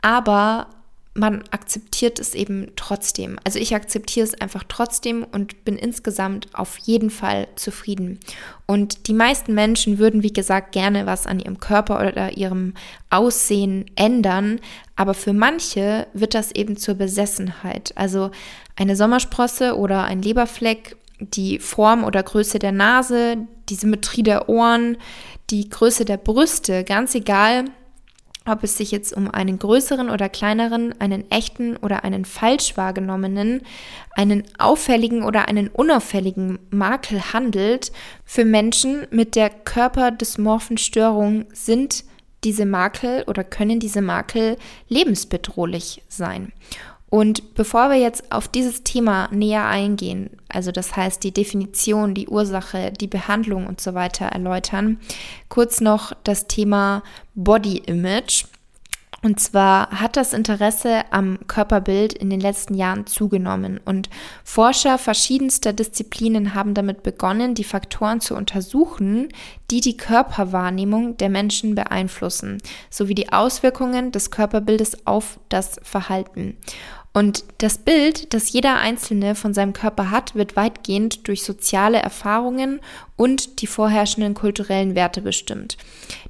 Aber 0.00 0.68
man 1.14 1.42
akzeptiert 1.50 2.18
es 2.18 2.34
eben 2.34 2.68
trotzdem. 2.76 3.38
Also 3.44 3.58
ich 3.58 3.74
akzeptiere 3.74 4.24
es 4.24 4.40
einfach 4.40 4.64
trotzdem 4.68 5.24
und 5.24 5.64
bin 5.64 5.76
insgesamt 5.76 6.48
auf 6.54 6.78
jeden 6.78 7.10
Fall 7.10 7.48
zufrieden. 7.56 8.20
Und 8.66 9.08
die 9.08 9.14
meisten 9.14 9.54
Menschen 9.54 9.98
würden, 9.98 10.22
wie 10.22 10.32
gesagt, 10.32 10.72
gerne 10.72 11.06
was 11.06 11.26
an 11.26 11.40
ihrem 11.40 11.58
Körper 11.58 11.98
oder 11.98 12.36
ihrem 12.36 12.74
Aussehen 13.10 13.86
ändern, 13.96 14.60
aber 14.96 15.14
für 15.14 15.32
manche 15.32 16.06
wird 16.12 16.34
das 16.34 16.52
eben 16.52 16.76
zur 16.76 16.94
Besessenheit. 16.94 17.92
Also 17.96 18.30
eine 18.76 18.96
Sommersprosse 18.96 19.76
oder 19.76 20.04
ein 20.04 20.22
Leberfleck, 20.22 20.96
die 21.20 21.58
Form 21.58 22.04
oder 22.04 22.22
Größe 22.22 22.58
der 22.58 22.72
Nase, 22.72 23.36
die 23.68 23.74
Symmetrie 23.74 24.22
der 24.22 24.48
Ohren, 24.48 24.96
die 25.50 25.68
Größe 25.68 26.04
der 26.04 26.16
Brüste, 26.16 26.84
ganz 26.84 27.14
egal, 27.14 27.64
ob 28.48 28.64
es 28.64 28.76
sich 28.76 28.90
jetzt 28.90 29.12
um 29.12 29.30
einen 29.30 29.58
größeren 29.58 30.10
oder 30.10 30.28
kleineren, 30.28 30.98
einen 31.00 31.30
echten 31.30 31.76
oder 31.76 32.04
einen 32.04 32.24
falsch 32.24 32.76
wahrgenommenen, 32.76 33.62
einen 34.16 34.44
auffälligen 34.58 35.22
oder 35.22 35.48
einen 35.48 35.68
unauffälligen 35.68 36.58
Makel 36.70 37.32
handelt, 37.32 37.92
für 38.24 38.44
Menschen 38.44 39.06
mit 39.10 39.36
der 39.36 39.50
körperdysmorphen 39.50 40.78
Störung 40.78 41.46
sind 41.52 42.04
diese 42.44 42.66
Makel 42.66 43.24
oder 43.26 43.44
können 43.44 43.80
diese 43.80 44.02
Makel 44.02 44.56
lebensbedrohlich 44.88 46.02
sein. 46.08 46.52
Und 47.10 47.54
bevor 47.54 47.88
wir 47.88 47.96
jetzt 47.96 48.30
auf 48.32 48.48
dieses 48.48 48.84
Thema 48.84 49.28
näher 49.32 49.66
eingehen, 49.66 50.30
also 50.48 50.72
das 50.72 50.94
heißt 50.94 51.24
die 51.24 51.32
Definition, 51.32 52.14
die 52.14 52.28
Ursache, 52.28 52.92
die 52.92 53.06
Behandlung 53.06 53.66
und 53.66 53.80
so 53.80 53.94
weiter 53.94 54.26
erläutern, 54.26 55.00
kurz 55.48 55.80
noch 55.80 56.12
das 56.24 56.48
Thema 56.48 57.02
Body 57.34 57.78
Image. 57.78 58.44
Und 59.20 59.40
zwar 59.40 59.90
hat 59.90 60.16
das 60.16 60.32
Interesse 60.32 61.02
am 61.10 61.40
Körperbild 61.48 62.12
in 62.12 62.30
den 62.30 62.38
letzten 62.38 62.74
Jahren 62.74 63.04
zugenommen 63.06 63.80
und 63.84 64.08
Forscher 64.44 64.96
verschiedenster 64.96 65.72
Disziplinen 65.72 66.54
haben 66.54 66.72
damit 66.72 67.02
begonnen, 67.02 67.56
die 67.56 67.64
Faktoren 67.64 68.20
zu 68.20 68.36
untersuchen, 68.36 69.28
die 69.72 69.80
die 69.80 69.96
Körperwahrnehmung 69.96 71.16
der 71.16 71.30
Menschen 71.30 71.74
beeinflussen, 71.74 72.62
sowie 72.90 73.16
die 73.16 73.32
Auswirkungen 73.32 74.12
des 74.12 74.30
Körperbildes 74.30 75.04
auf 75.04 75.40
das 75.48 75.80
Verhalten. 75.82 76.56
Und 77.14 77.44
das 77.58 77.78
Bild, 77.78 78.32
das 78.34 78.52
jeder 78.52 78.76
Einzelne 78.76 79.34
von 79.34 79.54
seinem 79.54 79.72
Körper 79.72 80.10
hat, 80.10 80.34
wird 80.34 80.56
weitgehend 80.56 81.26
durch 81.26 81.42
soziale 81.42 81.98
Erfahrungen 81.98 82.80
und 83.16 83.60
die 83.60 83.66
vorherrschenden 83.66 84.34
kulturellen 84.34 84.94
Werte 84.94 85.22
bestimmt. 85.22 85.76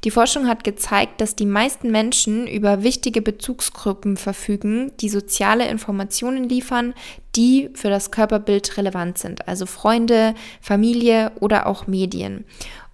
Die 0.04 0.11
Forschung 0.11 0.47
hat 0.47 0.64
gezeigt, 0.64 1.20
dass 1.20 1.37
die 1.37 1.47
meisten 1.47 1.90
Menschen 1.90 2.47
über 2.47 2.82
wichtige 2.82 3.20
Bezugsgruppen 3.20 4.16
verfügen, 4.16 4.92
die 5.00 5.08
soziale 5.11 5.68
Informationen 5.68 6.49
liefern, 6.49 6.94
die 7.37 7.70
für 7.75 7.90
das 7.90 8.11
Körperbild 8.11 8.78
relevant 8.78 9.18
sind, 9.18 9.47
also 9.47 9.66
Freunde, 9.66 10.35
Familie 10.61 11.32
oder 11.40 11.66
auch 11.66 11.87
Medien. 11.87 12.44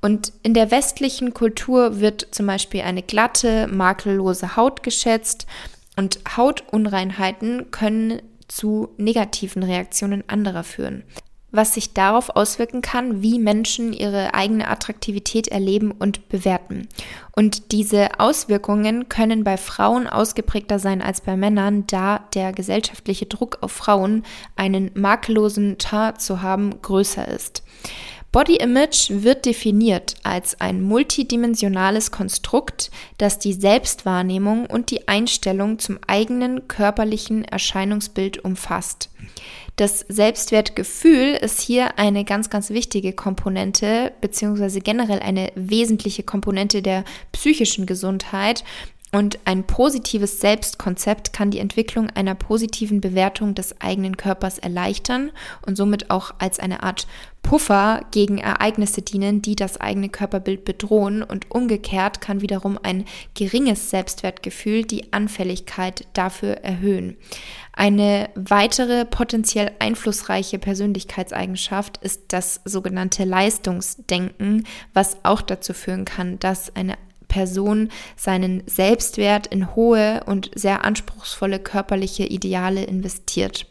Und 0.01 0.33
in 0.43 0.53
der 0.53 0.71
westlichen 0.71 1.33
Kultur 1.33 2.01
wird 2.01 2.29
zum 2.31 2.47
Beispiel 2.47 2.83
eine 2.83 3.03
glatte, 3.03 3.69
makellose 3.69 4.57
Haut 4.57 4.83
geschätzt 4.83 5.47
und 5.97 6.19
Hautunreinheiten 6.37 7.71
können 7.71 8.23
zu 8.49 8.91
negativen 8.97 9.63
Reaktionen 9.63 10.25
anderer 10.27 10.65
führen, 10.65 11.05
was 11.51 11.75
sich 11.75 11.95
darauf 11.95 12.31
auswirken 12.31 12.83
kann, 12.83 13.23
wie 13.23 13.39
Menschen 13.39 13.93
ihre 13.93 14.35
eigene 14.35 14.69
Attraktivität 14.69 15.49
erleben 15.49 15.93
und 15.93 16.29
bewerten. 16.29 16.89
Und 17.37 17.73
diese 17.73 18.21
Auswirkungen 18.21 19.09
können 19.09 19.45
bei 19.45 19.57
Frauen 19.57 20.07
ausgeprägter 20.07 20.79
sein 20.79 21.01
als 21.01 21.21
bei 21.21 21.37
Männern, 21.37 21.87
da 21.87 22.19
der 22.35 22.53
gesellschaftliche 22.53 23.27
Druck 23.27 23.59
auf 23.61 23.73
Frauen, 23.73 24.25
einen 24.57 24.91
makellosen 24.95 25.79
Teint 25.79 26.21
zu 26.21 26.43
haben, 26.43 26.83
größer 26.83 27.27
ist. 27.29 27.63
Body 28.35 28.57
Image 28.57 29.11
wird 29.11 29.47
definiert 29.47 30.17
als 30.25 30.61
ein 30.61 30.83
multidimensionales 30.83 32.11
Konstrukt, 32.11 32.91
das 33.17 33.39
die 33.39 33.53
Selbstwahrnehmung 33.53 34.67
und 34.67 34.91
die 34.91 35.07
Einstellung 35.07 35.79
zum 35.79 36.01
eigenen 36.09 36.67
körperlichen 36.67 37.45
Erscheinungsbild 37.45 38.45
umfasst. 38.45 39.09
Das 39.77 40.01
Selbstwertgefühl 40.09 41.35
ist 41.35 41.61
hier 41.61 41.97
eine 41.97 42.25
ganz, 42.25 42.51
ganz 42.51 42.71
wichtige 42.71 43.13
Komponente, 43.13 44.11
beziehungsweise 44.21 44.81
generell 44.81 45.21
eine 45.21 45.53
wesentliche 45.55 46.25
Komponente 46.25 46.83
der 46.83 47.05
psychischen 47.31 47.87
Gesundheit 47.87 48.65
und 49.15 49.39
ein 49.45 49.65
positives 49.65 50.41
Selbstkonzept 50.41 51.33
kann 51.33 51.53
die 51.53 51.61
Entwicklung 51.61 52.11
einer 52.11 52.35
positiven 52.35 53.01
Bewertung 53.01 53.55
des 53.55 53.81
eigenen 53.81 54.17
Körpers 54.17 54.59
erleichtern 54.59 55.31
und 55.65 55.77
somit 55.77 56.11
auch 56.11 56.35
als 56.41 56.59
eine 56.59 56.83
Art 56.83 57.07
Puffer 57.45 58.01
gegen 58.11 58.39
Ereignisse 58.39 59.03
dienen, 59.03 59.41
die 59.41 59.55
das 59.55 59.81
eigene 59.81 60.09
Körperbild 60.09 60.65
bedrohen. 60.65 61.23
Und 61.23 61.49
umgekehrt 61.53 62.21
kann 62.21 62.41
wiederum 62.41 62.77
ein 62.83 63.05
geringes 63.35 63.91
Selbstwertgefühl 63.91 64.83
die 64.83 65.13
Anfälligkeit 65.13 66.09
dafür 66.15 66.65
erhöhen. 66.65 67.17
Eine 67.73 68.31
weitere 68.35 69.05
potenziell 69.05 69.71
einflussreiche 69.79 70.59
Persönlichkeitseigenschaft 70.59 71.99
ist 71.99 72.23
das 72.29 72.63
sogenannte 72.65 73.25
Leistungsdenken, 73.25 74.67
was 74.93 75.19
auch 75.23 75.43
dazu 75.43 75.73
führen 75.73 76.05
kann, 76.05 76.41
dass 76.41 76.75
eine 76.75 76.97
Person 77.35 77.89
seinen 78.15 78.63
Selbstwert 78.67 79.49
in 79.49 79.75
hohe 79.75 80.23
und 80.25 80.53
sehr 80.55 80.85
anspruchsvolle 80.85 81.59
körperliche 81.59 82.23
Ideale 82.23 82.85
investiert. 82.85 83.67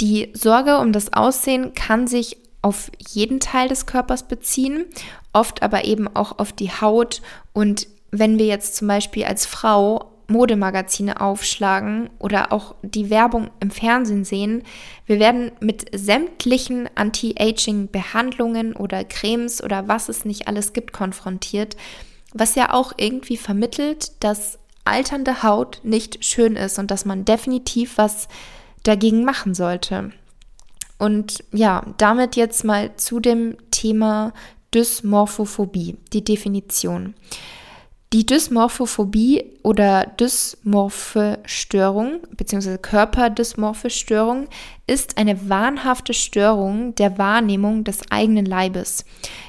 Die 0.00 0.30
Sorge 0.32 0.78
um 0.78 0.90
das 0.90 1.12
Aussehen 1.12 1.74
kann 1.74 2.08
sich 2.08 2.36
auf 2.60 2.90
jeden 3.08 3.38
Teil 3.38 3.68
des 3.68 3.86
Körpers 3.86 4.26
beziehen, 4.26 4.86
oft 5.32 5.62
aber 5.62 5.84
eben 5.84 6.08
auch 6.08 6.40
auf 6.40 6.52
die 6.52 6.72
Haut. 6.72 7.22
Und 7.52 7.86
wenn 8.10 8.36
wir 8.36 8.46
jetzt 8.46 8.74
zum 8.74 8.88
Beispiel 8.88 9.26
als 9.26 9.46
Frau 9.46 10.10
Modemagazine 10.26 11.20
aufschlagen 11.20 12.10
oder 12.18 12.52
auch 12.52 12.74
die 12.82 13.10
Werbung 13.10 13.50
im 13.60 13.70
Fernsehen 13.70 14.24
sehen, 14.24 14.64
wir 15.06 15.20
werden 15.20 15.52
mit 15.60 15.86
sämtlichen 15.96 16.88
Anti-Aging-Behandlungen 16.96 18.74
oder 18.74 19.04
Cremes 19.04 19.62
oder 19.62 19.86
was 19.86 20.08
es 20.08 20.24
nicht 20.24 20.48
alles 20.48 20.72
gibt 20.72 20.92
konfrontiert, 20.92 21.76
was 22.34 22.56
ja 22.56 22.74
auch 22.74 22.92
irgendwie 22.98 23.38
vermittelt, 23.38 24.12
dass 24.20 24.58
alternde 24.84 25.42
Haut 25.42 25.80
nicht 25.82 26.22
schön 26.24 26.56
ist 26.56 26.78
und 26.78 26.90
dass 26.90 27.06
man 27.06 27.24
definitiv 27.24 27.96
was 27.96 28.28
dagegen 28.82 29.24
machen 29.24 29.54
sollte. 29.54 30.10
Und 30.98 31.42
ja, 31.52 31.86
damit 31.96 32.36
jetzt 32.36 32.64
mal 32.64 32.94
zu 32.96 33.18
dem 33.20 33.56
Thema 33.70 34.32
Dysmorphophobie, 34.74 35.96
die 36.12 36.24
Definition. 36.24 37.14
Die 38.14 38.24
Dysmorphophobie 38.24 39.42
oder 39.64 40.06
dysmorphe 40.06 41.40
Störung 41.46 42.20
bzw. 42.36 42.78
Körperdysmorphe 42.78 43.90
Störung 43.90 44.46
ist 44.86 45.18
eine 45.18 45.48
wahnhafte 45.48 46.14
Störung 46.14 46.94
der 46.94 47.18
Wahrnehmung 47.18 47.82
des 47.82 48.02
eigenen 48.12 48.46
Leibes. 48.46 49.04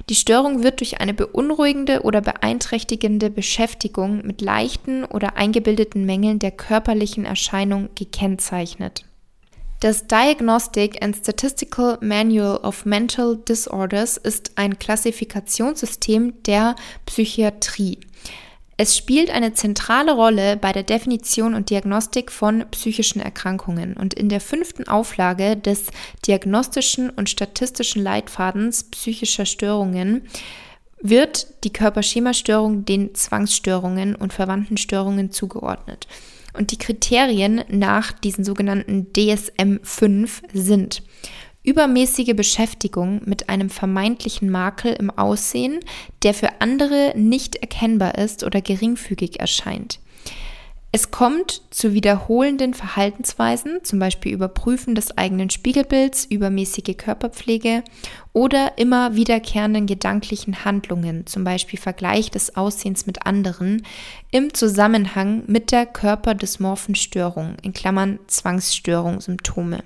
Die 0.09 0.15
Störung 0.15 0.63
wird 0.63 0.79
durch 0.79 0.99
eine 0.99 1.13
beunruhigende 1.13 2.01
oder 2.01 2.21
beeinträchtigende 2.21 3.29
Beschäftigung 3.29 4.25
mit 4.25 4.41
leichten 4.41 5.05
oder 5.05 5.37
eingebildeten 5.37 6.03
Mängeln 6.07 6.39
der 6.39 6.49
körperlichen 6.49 7.25
Erscheinung 7.25 7.89
gekennzeichnet. 7.93 9.05
Das 9.79 10.07
Diagnostic 10.07 11.03
and 11.03 11.15
Statistical 11.15 11.99
Manual 12.01 12.57
of 12.63 12.85
Mental 12.85 13.37
Disorders 13.37 14.17
ist 14.17 14.53
ein 14.55 14.79
Klassifikationssystem 14.79 16.41
der 16.41 16.75
Psychiatrie. 17.05 17.99
Es 18.77 18.97
spielt 18.97 19.29
eine 19.29 19.53
zentrale 19.53 20.13
Rolle 20.13 20.57
bei 20.57 20.73
der 20.73 20.83
Definition 20.83 21.53
und 21.53 21.69
Diagnostik 21.69 22.29
von 22.29 22.65
psychischen 22.71 23.21
Erkrankungen 23.21 23.93
und 23.93 24.13
in 24.13 24.27
der 24.27 24.41
fünften 24.41 24.87
Auflage 24.87 25.55
des 25.55 25.85
Diagnostischen 26.27 27.09
und 27.09 27.29
Statistischen 27.29 28.03
Leitfadens 28.03 28.83
psychischer 28.83 29.45
Störungen 29.45 30.27
wird 31.01 31.63
die 31.63 31.71
Körperschemastörung 31.71 32.83
den 32.83 33.15
Zwangsstörungen 33.15 34.15
und 34.15 34.33
verwandten 34.33 34.75
Störungen 34.75 35.31
zugeordnet. 35.31 36.07
Und 36.53 36.71
die 36.71 36.77
Kriterien 36.77 37.63
nach 37.69 38.11
diesen 38.11 38.43
sogenannten 38.43 39.07
DSM-5 39.13 40.29
sind 40.53 41.01
übermäßige 41.65 42.35
Beschäftigung 42.35 43.21
mit 43.25 43.49
einem 43.49 43.69
vermeintlichen 43.69 44.49
Makel 44.49 44.93
im 44.93 45.09
Aussehen, 45.09 45.79
der 46.23 46.33
für 46.33 46.61
andere 46.61 47.13
nicht 47.15 47.57
erkennbar 47.57 48.17
ist 48.17 48.43
oder 48.43 48.61
geringfügig 48.61 49.39
erscheint. 49.39 49.99
Es 50.95 51.11
kommt 51.11 51.61
zu 51.71 51.91
wiederholenden 51.91 52.73
Verhaltensweisen, 52.73 53.83
zum 53.83 53.99
Beispiel 53.99 54.31
Überprüfen 54.31 54.95
des 54.95 55.17
eigenen 55.17 55.49
Spiegelbilds, 55.49 56.23
übermäßige 56.23 56.95
Körperpflege 56.95 57.83
oder 58.31 58.77
immer 58.77 59.13
wiederkehrenden 59.13 59.87
gedanklichen 59.87 60.63
Handlungen, 60.63 61.27
zum 61.27 61.43
Beispiel 61.43 61.77
Vergleich 61.77 62.31
des 62.31 62.55
Aussehens 62.55 63.07
mit 63.07 63.25
anderen, 63.25 63.85
im 64.31 64.53
Zusammenhang 64.53 65.43
mit 65.47 65.73
der 65.73 65.85
körperdysmorphen 65.85 66.95
Störung, 66.95 67.57
in 67.61 67.73
Klammern 67.73 68.19
Zwangsstörung, 68.27 69.19
Symptome. 69.19 69.83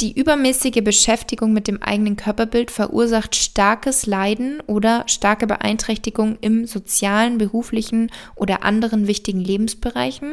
Die 0.00 0.18
übermäßige 0.18 0.82
Beschäftigung 0.82 1.52
mit 1.52 1.68
dem 1.68 1.82
eigenen 1.82 2.16
Körperbild 2.16 2.70
verursacht 2.70 3.36
starkes 3.36 4.06
Leiden 4.06 4.62
oder 4.66 5.04
starke 5.06 5.46
Beeinträchtigung 5.46 6.38
im 6.40 6.66
sozialen, 6.66 7.36
beruflichen 7.36 8.10
oder 8.34 8.62
anderen 8.64 9.06
wichtigen 9.06 9.40
Lebensbereichen. 9.40 10.32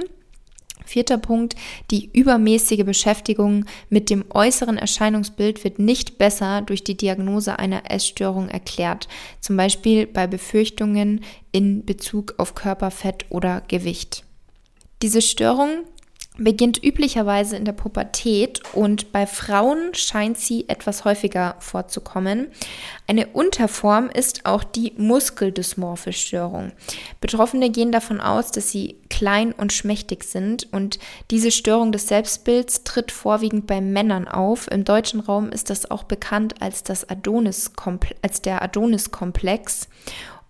Vierter 0.85 1.17
Punkt, 1.17 1.57
die 1.91 2.09
übermäßige 2.13 2.85
Beschäftigung 2.85 3.65
mit 3.89 4.09
dem 4.09 4.23
äußeren 4.29 4.77
Erscheinungsbild 4.77 5.65
wird 5.65 5.79
nicht 5.79 6.17
besser 6.17 6.61
durch 6.61 6.85
die 6.85 6.95
Diagnose 6.95 7.59
einer 7.59 7.91
Essstörung 7.91 8.47
erklärt, 8.47 9.09
zum 9.41 9.57
Beispiel 9.57 10.07
bei 10.07 10.27
Befürchtungen 10.27 11.25
in 11.51 11.83
Bezug 11.83 12.35
auf 12.37 12.55
Körperfett 12.55 13.25
oder 13.27 13.63
Gewicht. 13.67 14.23
Diese 15.01 15.21
Störung 15.21 15.83
beginnt 16.37 16.83
üblicherweise 16.83 17.55
in 17.55 17.65
der 17.65 17.73
Pubertät 17.73 18.61
und 18.73 19.11
bei 19.11 19.25
Frauen 19.25 19.93
scheint 19.93 20.37
sie 20.37 20.69
etwas 20.69 21.05
häufiger 21.05 21.55
vorzukommen. 21.59 22.47
Eine 23.07 23.27
Unterform 23.27 24.09
ist 24.09 24.45
auch 24.45 24.63
die 24.63 24.93
muskeldysmorphe 24.97 26.13
Störung. 26.13 26.71
Betroffene 27.21 27.69
gehen 27.69 27.91
davon 27.91 28.21
aus, 28.21 28.51
dass 28.51 28.71
sie 28.71 28.97
klein 29.09 29.51
und 29.51 29.73
schmächtig 29.73 30.23
sind 30.23 30.71
und 30.71 30.99
diese 31.31 31.51
Störung 31.51 31.91
des 31.91 32.07
Selbstbilds 32.07 32.83
tritt 32.83 33.11
vorwiegend 33.11 33.65
bei 33.67 33.81
Männern 33.81 34.27
auf. 34.27 34.69
Im 34.71 34.83
deutschen 34.83 35.19
Raum 35.19 35.49
ist 35.49 35.69
das 35.69 35.89
auch 35.89 36.03
bekannt 36.03 36.61
als, 36.61 36.83
das 36.83 37.09
Adonis 37.09 37.71
als 38.21 38.41
der 38.41 38.61
Adonis-Komplex 38.61 39.87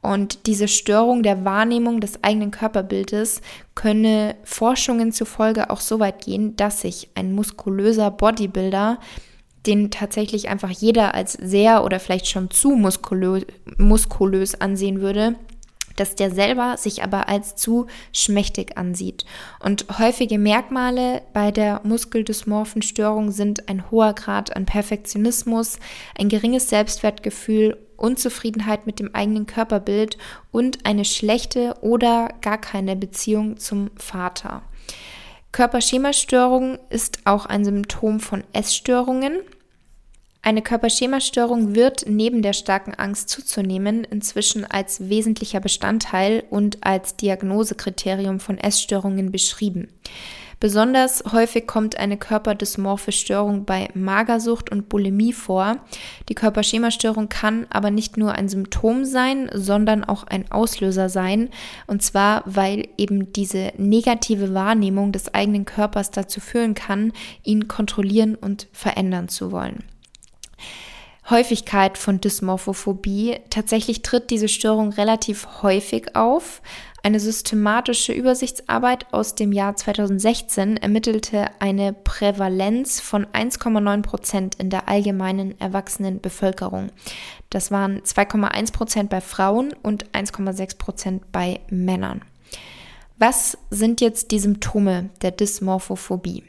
und 0.01 0.45
diese 0.47 0.67
Störung 0.67 1.23
der 1.23 1.43
Wahrnehmung 1.43 1.99
des 1.99 2.23
eigenen 2.23 2.51
Körperbildes 2.51 3.41
könne 3.75 4.35
Forschungen 4.43 5.11
zufolge 5.11 5.69
auch 5.69 5.81
so 5.81 5.99
weit 5.99 6.23
gehen, 6.23 6.55
dass 6.55 6.81
sich 6.81 7.09
ein 7.15 7.33
muskulöser 7.33 8.11
Bodybuilder, 8.11 8.99
den 9.65 9.91
tatsächlich 9.91 10.49
einfach 10.49 10.69
jeder 10.69 11.13
als 11.13 11.33
sehr 11.33 11.83
oder 11.83 11.99
vielleicht 11.99 12.27
schon 12.27 12.49
zu 12.51 12.69
muskulö 12.71 13.41
muskulös 13.77 14.61
ansehen 14.61 15.01
würde, 15.01 15.35
dass 15.97 16.15
der 16.15 16.31
selber 16.31 16.77
sich 16.77 17.03
aber 17.03 17.27
als 17.27 17.55
zu 17.55 17.87
schmächtig 18.13 18.77
ansieht. 18.77 19.25
Und 19.59 19.85
häufige 19.99 20.37
Merkmale 20.37 21.23
bei 21.33 21.51
der 21.51 21.81
muskeldysmorphen 21.83 22.81
Störung 22.81 23.31
sind 23.31 23.67
ein 23.67 23.91
hoher 23.91 24.13
Grad 24.13 24.55
an 24.55 24.65
Perfektionismus, 24.65 25.79
ein 26.17 26.29
geringes 26.29 26.69
Selbstwertgefühl 26.69 27.77
Unzufriedenheit 27.97 28.85
mit 28.85 28.99
dem 28.99 29.13
eigenen 29.13 29.45
Körperbild 29.45 30.17
und 30.51 30.85
eine 30.85 31.05
schlechte 31.05 31.75
oder 31.81 32.29
gar 32.41 32.57
keine 32.57 32.95
Beziehung 32.95 33.57
zum 33.57 33.89
Vater. 33.97 34.61
Körperschemastörung 35.51 36.77
ist 36.89 37.19
auch 37.25 37.45
ein 37.45 37.65
Symptom 37.65 38.19
von 38.19 38.43
Essstörungen. 38.53 39.39
Eine 40.43 40.61
Körperschemastörung 40.61 41.75
wird 41.75 42.05
neben 42.07 42.41
der 42.41 42.53
starken 42.53 42.93
Angst 42.93 43.29
zuzunehmen 43.29 44.03
inzwischen 44.03 44.63
als 44.65 45.09
wesentlicher 45.09 45.59
Bestandteil 45.59 46.43
und 46.49 46.85
als 46.85 47.17
Diagnosekriterium 47.17 48.39
von 48.39 48.57
Essstörungen 48.57 49.31
beschrieben. 49.31 49.89
Besonders 50.59 51.23
häufig 51.31 51.67
kommt 51.67 51.97
eine 51.97 52.17
körperdysmorphe 52.17 53.11
Störung 53.11 53.65
bei 53.65 53.89
Magersucht 53.93 54.71
und 54.71 54.89
Bulimie 54.89 55.33
vor. 55.33 55.77
Die 56.29 56.35
Körperschemastörung 56.35 57.29
kann 57.29 57.67
aber 57.69 57.91
nicht 57.91 58.17
nur 58.17 58.33
ein 58.33 58.49
Symptom 58.49 59.05
sein, 59.05 59.49
sondern 59.53 60.03
auch 60.03 60.23
ein 60.23 60.51
Auslöser 60.51 61.09
sein. 61.09 61.49
Und 61.85 62.01
zwar, 62.01 62.41
weil 62.45 62.87
eben 62.97 63.31
diese 63.33 63.71
negative 63.77 64.55
Wahrnehmung 64.55 65.11
des 65.11 65.31
eigenen 65.33 65.65
Körpers 65.65 66.09
dazu 66.09 66.39
führen 66.39 66.73
kann, 66.73 67.13
ihn 67.43 67.67
kontrollieren 67.67 68.33
und 68.33 68.67
verändern 68.71 69.29
zu 69.29 69.51
wollen. 69.51 69.83
Häufigkeit 71.29 71.97
von 71.97 72.21
Dysmorphophobie. 72.21 73.39
Tatsächlich 73.49 74.01
tritt 74.01 74.29
diese 74.29 74.47
Störung 74.47 74.93
relativ 74.93 75.61
häufig 75.61 76.15
auf. 76.15 76.61
Eine 77.07 77.21
systematische 77.21 78.11
Übersichtsarbeit 78.11 79.13
aus 79.13 79.33
dem 79.33 79.53
Jahr 79.53 79.77
2016 79.77 80.75
ermittelte 80.75 81.45
eine 81.59 81.93
Prävalenz 81.93 82.99
von 82.99 83.25
1,9 83.27 84.01
Prozent 84.01 84.55
in 84.55 84.69
der 84.69 84.89
allgemeinen 84.89 85.57
erwachsenen 85.57 86.19
Bevölkerung. 86.19 86.91
Das 87.49 87.71
waren 87.71 88.01
2,1 88.01 88.73
Prozent 88.73 89.09
bei 89.09 89.21
Frauen 89.21 89.73
und 89.83 90.09
1,6 90.11 90.77
Prozent 90.77 91.31
bei 91.31 91.61
Männern. 91.69 92.23
Was 93.17 93.57
sind 93.69 94.01
jetzt 94.01 94.31
die 94.31 94.39
Symptome 94.39 95.09
der 95.21 95.31
Dysmorphophobie? 95.31 96.43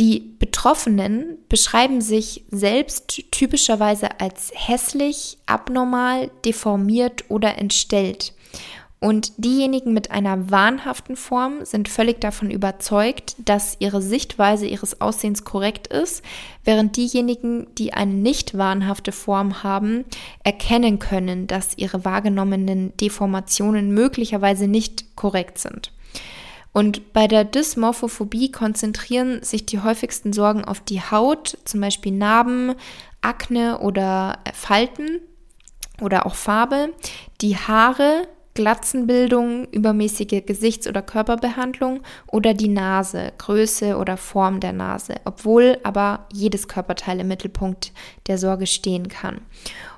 Die 0.00 0.34
Betroffenen 0.40 1.38
beschreiben 1.48 2.00
sich 2.00 2.44
selbst 2.50 3.30
typischerweise 3.30 4.20
als 4.20 4.50
hässlich, 4.52 5.38
abnormal, 5.46 6.32
deformiert 6.44 7.26
oder 7.28 7.58
entstellt. 7.58 8.34
Und 9.00 9.32
diejenigen 9.36 9.92
mit 9.92 10.10
einer 10.10 10.50
wahnhaften 10.50 11.14
Form 11.14 11.64
sind 11.64 11.88
völlig 11.88 12.20
davon 12.20 12.50
überzeugt, 12.50 13.36
dass 13.38 13.76
ihre 13.78 14.02
Sichtweise 14.02 14.66
ihres 14.66 15.00
Aussehens 15.00 15.44
korrekt 15.44 15.86
ist, 15.86 16.24
während 16.64 16.96
diejenigen, 16.96 17.68
die 17.76 17.92
eine 17.92 18.12
nicht 18.12 18.58
wahnhafte 18.58 19.12
Form 19.12 19.62
haben, 19.62 20.04
erkennen 20.42 20.98
können, 20.98 21.46
dass 21.46 21.78
ihre 21.78 22.04
wahrgenommenen 22.04 22.96
Deformationen 22.96 23.94
möglicherweise 23.94 24.66
nicht 24.66 25.14
korrekt 25.14 25.58
sind. 25.58 25.92
Und 26.72 27.12
bei 27.12 27.28
der 27.28 27.44
Dysmorphophobie 27.44 28.50
konzentrieren 28.50 29.42
sich 29.42 29.64
die 29.64 29.80
häufigsten 29.80 30.32
Sorgen 30.32 30.64
auf 30.64 30.80
die 30.80 31.00
Haut, 31.00 31.56
zum 31.64 31.80
Beispiel 31.80 32.12
Narben, 32.12 32.74
Akne 33.20 33.78
oder 33.78 34.40
Falten 34.52 35.20
oder 36.00 36.26
auch 36.26 36.34
Farbe, 36.34 36.90
die 37.40 37.56
Haare, 37.56 38.28
Glatzenbildung, 38.58 39.68
übermäßige 39.70 40.44
Gesichts- 40.44 40.88
oder 40.88 41.00
Körperbehandlung 41.00 42.00
oder 42.26 42.54
die 42.54 42.66
Nase, 42.66 43.32
Größe 43.38 43.96
oder 43.96 44.16
Form 44.16 44.58
der 44.58 44.72
Nase, 44.72 45.14
obwohl 45.24 45.78
aber 45.84 46.26
jedes 46.32 46.66
Körperteil 46.66 47.20
im 47.20 47.28
Mittelpunkt 47.28 47.92
der 48.26 48.36
Sorge 48.36 48.66
stehen 48.66 49.06
kann. 49.06 49.42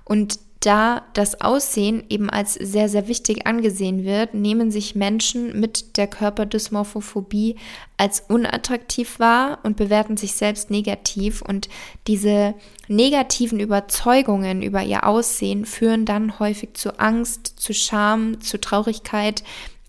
Und 0.05 0.40
da 0.61 1.03
das 1.14 1.40
Aussehen 1.40 2.05
eben 2.11 2.29
als 2.29 2.53
sehr, 2.55 2.90
sehr 2.90 3.09
wichtig 3.09 3.46
angesehen 3.46 4.05
wird, 4.05 4.35
nehmen 4.35 4.70
sich 4.70 4.94
Menschen 4.94 5.59
mit 5.59 5.96
der 5.96 6.07
Körperdysmorphophobie 6.07 7.57
als 7.96 8.20
unattraktiv 8.29 9.18
wahr 9.18 9.59
und 9.62 9.79
bewerten 9.79 10.18
sich 10.18 10.35
selbst 10.35 10.70
negativ. 10.70 11.40
Und 11.40 11.70
diese 12.07 12.55
negativen 12.88 13.59
Überzeugungen 13.59 14.61
über 14.61 14.83
ihr 14.83 15.07
Aussehen 15.07 15.64
führen 15.64 16.05
dann 16.05 16.38
häufig 16.38 16.75
zu 16.75 17.01
Angst, 17.01 17.55
zu 17.57 17.73
Scham, 17.73 18.42
zu 18.42 18.61
Traurigkeit, 18.61 19.42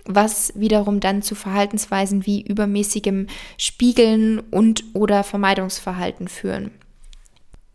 was 0.06 0.54
wiederum 0.56 1.02
dann 1.02 1.22
zu 1.22 1.36
Verhaltensweisen 1.36 2.26
wie 2.26 2.42
übermäßigem 2.42 3.28
Spiegeln 3.58 4.40
und 4.40 4.86
oder 4.94 5.26
Vermeidungsverhalten 5.26 6.30
führen. 6.30 6.72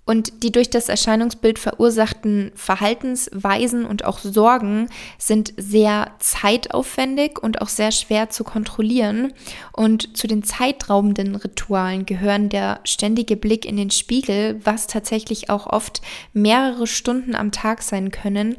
Und 0.07 0.45
die 0.45 0.53
durch 0.53 0.71
das 0.71 0.89
Erscheinungsbild 0.89 1.59
verursachten 1.59 2.53
Verhaltensweisen 2.55 3.85
und 3.85 4.05
auch 4.05 4.21
Sorgen 4.21 4.89
sind 5.19 5.53
sehr 5.57 6.13
zeitaufwendig 6.21 7.43
und 7.43 7.61
auch 7.61 7.69
sehr 7.69 7.91
schwer 7.91 8.31
zu 8.31 8.45
kontrollieren. 8.45 9.33
Und 9.73 10.17
zu 10.17 10.29
den 10.29 10.45
zeitraubenden 10.45 11.35
Ritualen 11.35 12.07
gehören 12.07 12.49
der 12.49 12.79
ständige 12.85 13.37
Blick 13.37 13.65
in 13.65 13.77
den 13.77 13.91
Spiegel, 13.91 14.61
was 14.65 14.87
tatsächlich 14.87 15.51
auch 15.51 15.67
oft 15.67 16.01
mehrere 16.33 16.87
Stunden 16.87 17.35
am 17.35 17.51
Tag 17.51 17.83
sein 17.83 18.13
können, 18.13 18.57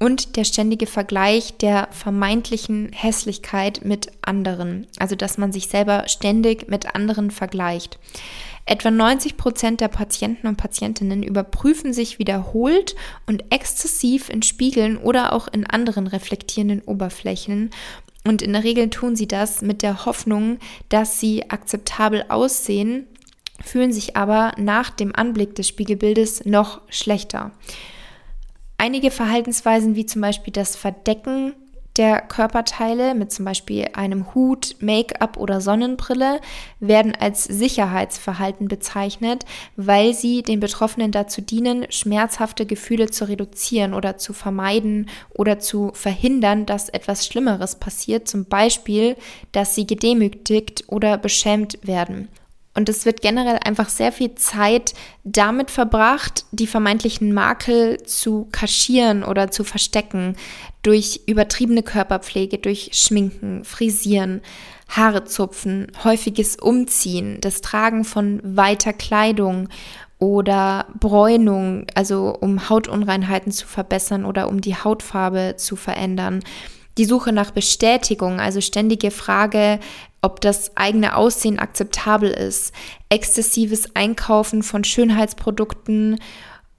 und 0.00 0.36
der 0.36 0.44
ständige 0.44 0.86
Vergleich 0.86 1.56
der 1.56 1.88
vermeintlichen 1.90 2.92
Hässlichkeit 2.92 3.84
mit 3.84 4.12
anderen. 4.22 4.86
Also 4.98 5.16
dass 5.16 5.38
man 5.38 5.52
sich 5.52 5.68
selber 5.68 6.04
ständig 6.06 6.68
mit 6.68 6.94
anderen 6.94 7.30
vergleicht. 7.30 7.98
Etwa 8.68 8.90
90 8.90 9.38
Prozent 9.38 9.80
der 9.80 9.88
Patienten 9.88 10.46
und 10.46 10.56
Patientinnen 10.56 11.22
überprüfen 11.22 11.94
sich 11.94 12.18
wiederholt 12.18 12.96
und 13.24 13.42
exzessiv 13.48 14.28
in 14.28 14.42
Spiegeln 14.42 14.98
oder 14.98 15.32
auch 15.32 15.48
in 15.48 15.64
anderen 15.64 16.06
reflektierenden 16.06 16.82
Oberflächen. 16.82 17.70
Und 18.26 18.42
in 18.42 18.52
der 18.52 18.64
Regel 18.64 18.90
tun 18.90 19.16
sie 19.16 19.26
das 19.26 19.62
mit 19.62 19.80
der 19.80 20.04
Hoffnung, 20.04 20.58
dass 20.90 21.18
sie 21.18 21.50
akzeptabel 21.50 22.26
aussehen, 22.28 23.06
fühlen 23.64 23.90
sich 23.90 24.16
aber 24.16 24.52
nach 24.58 24.90
dem 24.90 25.16
Anblick 25.16 25.54
des 25.54 25.66
Spiegelbildes 25.66 26.44
noch 26.44 26.82
schlechter. 26.90 27.52
Einige 28.76 29.10
Verhaltensweisen 29.10 29.96
wie 29.96 30.04
zum 30.04 30.20
Beispiel 30.20 30.52
das 30.52 30.76
Verdecken 30.76 31.54
der 31.98 32.20
Körperteile 32.22 33.14
mit 33.14 33.32
zum 33.32 33.44
Beispiel 33.44 33.88
einem 33.92 34.34
Hut, 34.34 34.76
Make-up 34.80 35.36
oder 35.36 35.60
Sonnenbrille 35.60 36.40
werden 36.80 37.14
als 37.18 37.44
Sicherheitsverhalten 37.44 38.68
bezeichnet, 38.68 39.44
weil 39.76 40.14
sie 40.14 40.42
den 40.42 40.60
Betroffenen 40.60 41.10
dazu 41.10 41.42
dienen, 41.42 41.86
schmerzhafte 41.90 42.64
Gefühle 42.66 43.10
zu 43.10 43.28
reduzieren 43.28 43.94
oder 43.94 44.16
zu 44.16 44.32
vermeiden 44.32 45.10
oder 45.30 45.58
zu 45.58 45.90
verhindern, 45.92 46.64
dass 46.64 46.88
etwas 46.88 47.26
Schlimmeres 47.26 47.76
passiert, 47.76 48.28
zum 48.28 48.44
Beispiel, 48.44 49.16
dass 49.52 49.74
sie 49.74 49.86
gedemütigt 49.86 50.84
oder 50.86 51.18
beschämt 51.18 51.78
werden. 51.82 52.28
Und 52.78 52.88
es 52.88 53.04
wird 53.04 53.22
generell 53.22 53.58
einfach 53.64 53.88
sehr 53.88 54.12
viel 54.12 54.36
Zeit 54.36 54.94
damit 55.24 55.68
verbracht, 55.68 56.44
die 56.52 56.68
vermeintlichen 56.68 57.34
Makel 57.34 58.00
zu 58.04 58.46
kaschieren 58.52 59.24
oder 59.24 59.50
zu 59.50 59.64
verstecken 59.64 60.36
durch 60.84 61.22
übertriebene 61.26 61.82
Körperpflege, 61.82 62.58
durch 62.58 62.90
Schminken, 62.92 63.64
Frisieren, 63.64 64.42
Haare 64.88 65.24
zupfen, 65.24 65.90
häufiges 66.04 66.54
Umziehen, 66.54 67.38
das 67.40 67.62
Tragen 67.62 68.04
von 68.04 68.40
weiter 68.44 68.92
Kleidung 68.92 69.68
oder 70.20 70.86
Bräunung, 71.00 71.84
also 71.96 72.32
um 72.40 72.68
Hautunreinheiten 72.68 73.50
zu 73.50 73.66
verbessern 73.66 74.24
oder 74.24 74.48
um 74.48 74.60
die 74.60 74.76
Hautfarbe 74.76 75.54
zu 75.56 75.74
verändern 75.74 76.44
Die 76.98 77.04
Suche 77.04 77.32
nach 77.32 77.52
Bestätigung, 77.52 78.40
also 78.40 78.60
ständige 78.60 79.12
Frage, 79.12 79.78
ob 80.20 80.40
das 80.40 80.76
eigene 80.76 81.16
Aussehen 81.16 81.60
akzeptabel 81.60 82.28
ist, 82.28 82.72
exzessives 83.08 83.94
Einkaufen 83.94 84.64
von 84.64 84.82
Schönheitsprodukten 84.82 86.18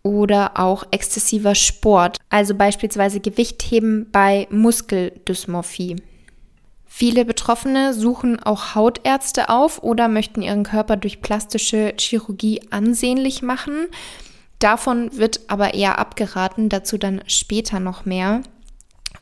oder 0.04 0.60
auch 0.60 0.84
exzessiver 0.92 1.56
Sport, 1.56 2.18
also 2.30 2.54
beispielsweise 2.54 3.22
Gewichtheben 3.22 4.08
bei 4.12 4.48
Muskeldysmorphie. 4.52 5.96
Viele 6.86 7.24
Betroffene 7.24 7.94
suchen 7.94 8.44
auch 8.44 8.76
Hautärzte 8.76 9.48
auf 9.48 9.84
oder 9.84 10.10
möchten 10.10 10.42
ihren 10.42 10.64
Körper 10.64 10.98
durch 10.98 11.22
plastische 11.22 11.94
Chirurgie 11.98 12.62
ansehnlich 12.72 13.42
machen. 13.42 13.88
Davon 14.58 15.16
wird 15.16 15.42
aber 15.48 15.76
eher 15.76 15.98
abgeraten, 15.98 16.68
dazu 16.68 16.98
dann 16.98 17.22
später 17.28 17.80
noch 17.80 18.04
mehr. 18.04 18.42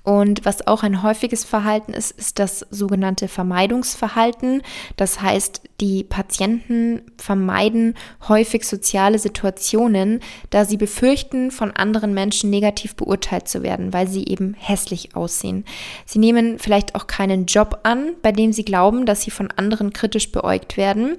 Und 0.08 0.46
was 0.46 0.66
auch 0.66 0.84
ein 0.84 1.04
häufiges 1.04 1.44
Verhalten 1.44 1.92
ist, 1.92 2.12
ist 2.12 2.40
das 2.40 2.66
sogenannte 2.72 3.28
Vermeidungsverhalten. 3.28 4.62
Das 4.96 5.22
heißt, 5.22 5.64
die 5.82 6.06
Patienten 6.06 7.02
vermeiden 7.18 7.94
häufig 8.30 8.66
soziale 8.66 9.20
Situationen, 9.20 10.22
da 10.50 10.64
sie 10.64 10.78
befürchten, 10.78 11.52
von 11.52 11.72
anderen 11.72 12.14
Menschen 12.14 12.50
negativ 12.50 12.96
beurteilt 12.96 13.50
zu 13.50 13.64
werden, 13.64 13.92
weil 13.92 14.08
sie 14.08 14.24
eben 14.24 14.54
hässlich 14.54 15.14
aussehen. 15.14 15.66
Sie 16.06 16.20
nehmen 16.20 16.58
vielleicht 16.58 16.96
auch 16.96 17.08
keinen 17.08 17.46
Job 17.46 17.82
an, 17.84 18.14
bei 18.22 18.32
dem 18.32 18.54
sie 18.54 18.64
glauben, 18.64 19.06
dass 19.06 19.24
sie 19.24 19.32
von 19.32 19.52
anderen 19.58 19.92
kritisch 19.92 20.32
beäugt 20.32 20.78
werden. 20.78 21.18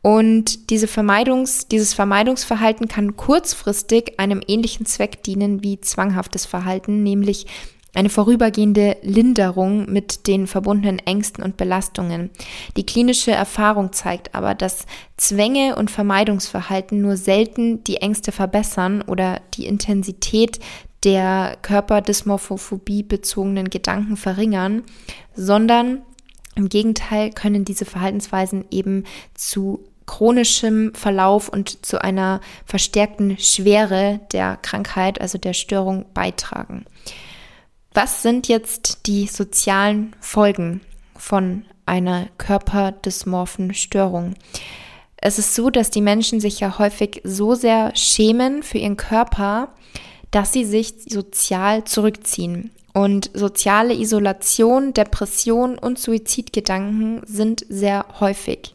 Und 0.00 0.70
diese 0.70 0.88
Vermeidungs, 0.88 1.68
dieses 1.68 1.92
Vermeidungsverhalten 1.92 2.88
kann 2.88 3.16
kurzfristig 3.16 4.18
einem 4.18 4.40
ähnlichen 4.48 4.86
Zweck 4.86 5.22
dienen 5.22 5.62
wie 5.62 5.82
zwanghaftes 5.82 6.46
Verhalten, 6.46 7.02
nämlich 7.02 7.46
eine 7.94 8.08
vorübergehende 8.08 8.96
Linderung 9.02 9.90
mit 9.90 10.26
den 10.26 10.46
verbundenen 10.46 10.98
Ängsten 10.98 11.44
und 11.44 11.56
Belastungen. 11.56 12.30
Die 12.76 12.86
klinische 12.86 13.32
Erfahrung 13.32 13.92
zeigt 13.92 14.34
aber, 14.34 14.54
dass 14.54 14.86
Zwänge 15.16 15.76
und 15.76 15.90
Vermeidungsverhalten 15.90 17.00
nur 17.00 17.16
selten 17.16 17.84
die 17.84 17.96
Ängste 17.98 18.32
verbessern 18.32 19.02
oder 19.02 19.40
die 19.54 19.66
Intensität 19.66 20.58
der 21.04 21.58
Körperdysmorphophobie 21.62 23.02
bezogenen 23.02 23.68
Gedanken 23.70 24.16
verringern, 24.16 24.82
sondern 25.34 26.02
im 26.54 26.68
Gegenteil 26.68 27.30
können 27.30 27.64
diese 27.64 27.84
Verhaltensweisen 27.84 28.64
eben 28.70 29.04
zu 29.34 29.84
chronischem 30.06 30.94
Verlauf 30.94 31.48
und 31.48 31.84
zu 31.84 32.02
einer 32.02 32.40
verstärkten 32.66 33.38
Schwere 33.38 34.20
der 34.32 34.58
Krankheit, 34.60 35.20
also 35.20 35.38
der 35.38 35.54
Störung 35.54 36.06
beitragen. 36.12 36.84
Was 37.94 38.22
sind 38.22 38.48
jetzt 38.48 39.06
die 39.06 39.26
sozialen 39.26 40.16
Folgen 40.18 40.80
von 41.14 41.66
einer 41.84 42.28
körperdysmorphen 42.38 43.74
Störung? 43.74 44.34
Es 45.18 45.38
ist 45.38 45.54
so, 45.54 45.68
dass 45.68 45.90
die 45.90 46.00
Menschen 46.00 46.40
sich 46.40 46.60
ja 46.60 46.78
häufig 46.78 47.20
so 47.22 47.54
sehr 47.54 47.94
schämen 47.94 48.62
für 48.62 48.78
ihren 48.78 48.96
Körper, 48.96 49.68
dass 50.30 50.52
sie 50.52 50.64
sich 50.64 50.94
sozial 51.06 51.84
zurückziehen. 51.84 52.70
Und 52.94 53.30
soziale 53.34 53.94
Isolation, 53.94 54.94
Depression 54.94 55.78
und 55.78 55.98
Suizidgedanken 55.98 57.22
sind 57.26 57.64
sehr 57.68 58.06
häufig. 58.20 58.74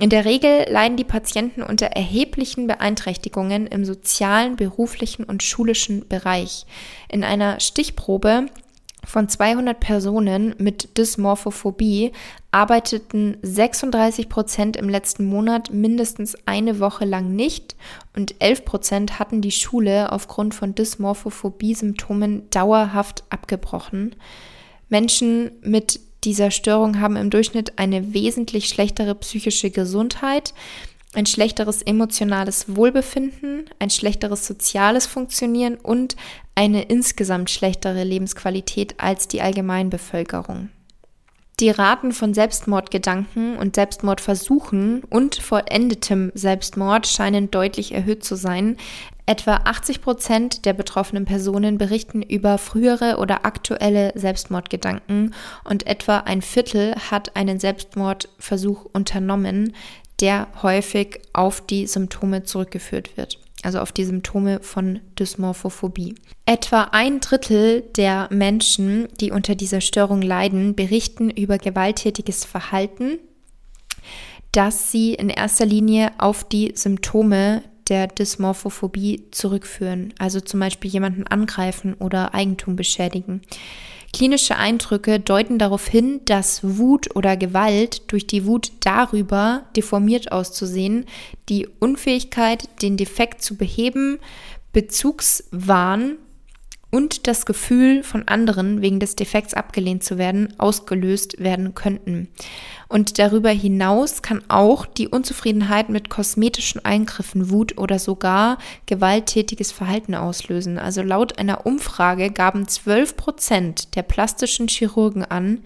In 0.00 0.10
der 0.10 0.24
Regel 0.24 0.64
leiden 0.70 0.96
die 0.96 1.04
Patienten 1.04 1.60
unter 1.60 1.86
erheblichen 1.86 2.68
Beeinträchtigungen 2.68 3.66
im 3.66 3.84
sozialen, 3.84 4.54
beruflichen 4.54 5.24
und 5.24 5.42
schulischen 5.42 6.06
Bereich. 6.06 6.66
In 7.08 7.24
einer 7.24 7.58
Stichprobe 7.58 8.46
von 9.04 9.28
200 9.28 9.80
Personen 9.80 10.54
mit 10.58 10.96
Dysmorphophobie 10.96 12.12
arbeiteten 12.52 13.38
36 13.42 14.28
Prozent 14.28 14.76
im 14.76 14.88
letzten 14.88 15.24
Monat 15.24 15.72
mindestens 15.72 16.36
eine 16.46 16.78
Woche 16.78 17.04
lang 17.04 17.34
nicht 17.34 17.74
und 18.14 18.36
11 18.38 18.64
Prozent 18.64 19.18
hatten 19.18 19.40
die 19.40 19.50
Schule 19.50 20.12
aufgrund 20.12 20.54
von 20.54 20.76
Dysmorphophobie-Symptomen 20.76 22.48
dauerhaft 22.50 23.24
abgebrochen. 23.30 24.14
Menschen 24.88 25.50
mit 25.62 26.00
dieser 26.24 26.50
Störung 26.50 27.00
haben 27.00 27.16
im 27.16 27.30
Durchschnitt 27.30 27.78
eine 27.78 28.12
wesentlich 28.12 28.68
schlechtere 28.68 29.14
psychische 29.14 29.70
Gesundheit, 29.70 30.52
ein 31.14 31.26
schlechteres 31.26 31.82
emotionales 31.82 32.76
Wohlbefinden, 32.76 33.64
ein 33.78 33.90
schlechteres 33.90 34.46
soziales 34.46 35.06
Funktionieren 35.06 35.76
und 35.76 36.16
eine 36.54 36.82
insgesamt 36.82 37.50
schlechtere 37.50 38.04
Lebensqualität 38.04 38.94
als 38.98 39.28
die 39.28 39.40
Allgemeinbevölkerung. 39.40 40.70
Die 41.60 41.70
Raten 41.70 42.12
von 42.12 42.34
Selbstmordgedanken 42.34 43.56
und 43.56 43.74
Selbstmordversuchen 43.74 45.02
und 45.04 45.36
vollendetem 45.36 46.30
Selbstmord 46.34 47.08
scheinen 47.08 47.50
deutlich 47.50 47.92
erhöht 47.92 48.22
zu 48.22 48.36
sein. 48.36 48.76
Etwa 49.28 49.60
80 49.64 50.00
Prozent 50.00 50.64
der 50.64 50.72
betroffenen 50.72 51.26
Personen 51.26 51.76
berichten 51.76 52.22
über 52.22 52.56
frühere 52.56 53.18
oder 53.18 53.44
aktuelle 53.44 54.10
Selbstmordgedanken 54.14 55.34
und 55.64 55.86
etwa 55.86 56.20
ein 56.20 56.40
Viertel 56.40 56.94
hat 57.10 57.36
einen 57.36 57.60
Selbstmordversuch 57.60 58.86
unternommen, 58.90 59.74
der 60.22 60.48
häufig 60.62 61.20
auf 61.34 61.60
die 61.60 61.86
Symptome 61.86 62.44
zurückgeführt 62.44 63.18
wird 63.18 63.38
also 63.64 63.80
auf 63.80 63.90
die 63.90 64.04
Symptome 64.04 64.60
von 64.62 65.00
Dysmorphophobie. 65.18 66.14
Etwa 66.46 66.90
ein 66.92 67.18
Drittel 67.18 67.82
der 67.96 68.28
Menschen, 68.30 69.08
die 69.20 69.32
unter 69.32 69.56
dieser 69.56 69.80
Störung 69.80 70.22
leiden, 70.22 70.76
berichten 70.76 71.28
über 71.28 71.58
gewalttätiges 71.58 72.44
Verhalten, 72.44 73.18
das 74.52 74.92
sie 74.92 75.14
in 75.14 75.28
erster 75.28 75.66
Linie 75.66 76.12
auf 76.18 76.44
die 76.44 76.70
Symptome 76.76 77.64
der 77.88 78.06
Dysmorphophobie 78.06 79.24
zurückführen, 79.30 80.14
also 80.18 80.40
zum 80.40 80.60
Beispiel 80.60 80.90
jemanden 80.90 81.26
angreifen 81.26 81.94
oder 81.94 82.34
Eigentum 82.34 82.76
beschädigen. 82.76 83.42
Klinische 84.12 84.56
Eindrücke 84.56 85.20
deuten 85.20 85.58
darauf 85.58 85.86
hin, 85.86 86.20
dass 86.24 86.60
Wut 86.62 87.14
oder 87.14 87.36
Gewalt 87.36 88.10
durch 88.10 88.26
die 88.26 88.46
Wut 88.46 88.72
darüber 88.80 89.64
deformiert 89.76 90.32
auszusehen, 90.32 91.04
die 91.48 91.68
Unfähigkeit, 91.78 92.68
den 92.80 92.96
Defekt 92.96 93.42
zu 93.42 93.56
beheben, 93.56 94.18
Bezugswahn 94.72 96.16
und 96.90 97.26
das 97.26 97.44
Gefühl 97.44 98.02
von 98.02 98.26
anderen 98.26 98.80
wegen 98.80 98.98
des 98.98 99.14
Defekts 99.14 99.52
abgelehnt 99.52 100.02
zu 100.02 100.16
werden 100.16 100.54
ausgelöst 100.58 101.38
werden 101.38 101.74
könnten. 101.74 102.28
Und 102.88 103.18
darüber 103.18 103.50
hinaus 103.50 104.22
kann 104.22 104.42
auch 104.48 104.86
die 104.86 105.08
Unzufriedenheit 105.08 105.90
mit 105.90 106.08
kosmetischen 106.08 106.84
Eingriffen 106.84 107.50
Wut 107.50 107.76
oder 107.76 107.98
sogar 107.98 108.56
gewalttätiges 108.86 109.70
Verhalten 109.70 110.14
auslösen. 110.14 110.78
Also 110.78 111.02
laut 111.02 111.38
einer 111.38 111.66
Umfrage 111.66 112.30
gaben 112.30 112.66
12 112.66 113.16
Prozent 113.16 113.94
der 113.94 114.02
plastischen 114.02 114.68
Chirurgen 114.68 115.24
an, 115.24 115.60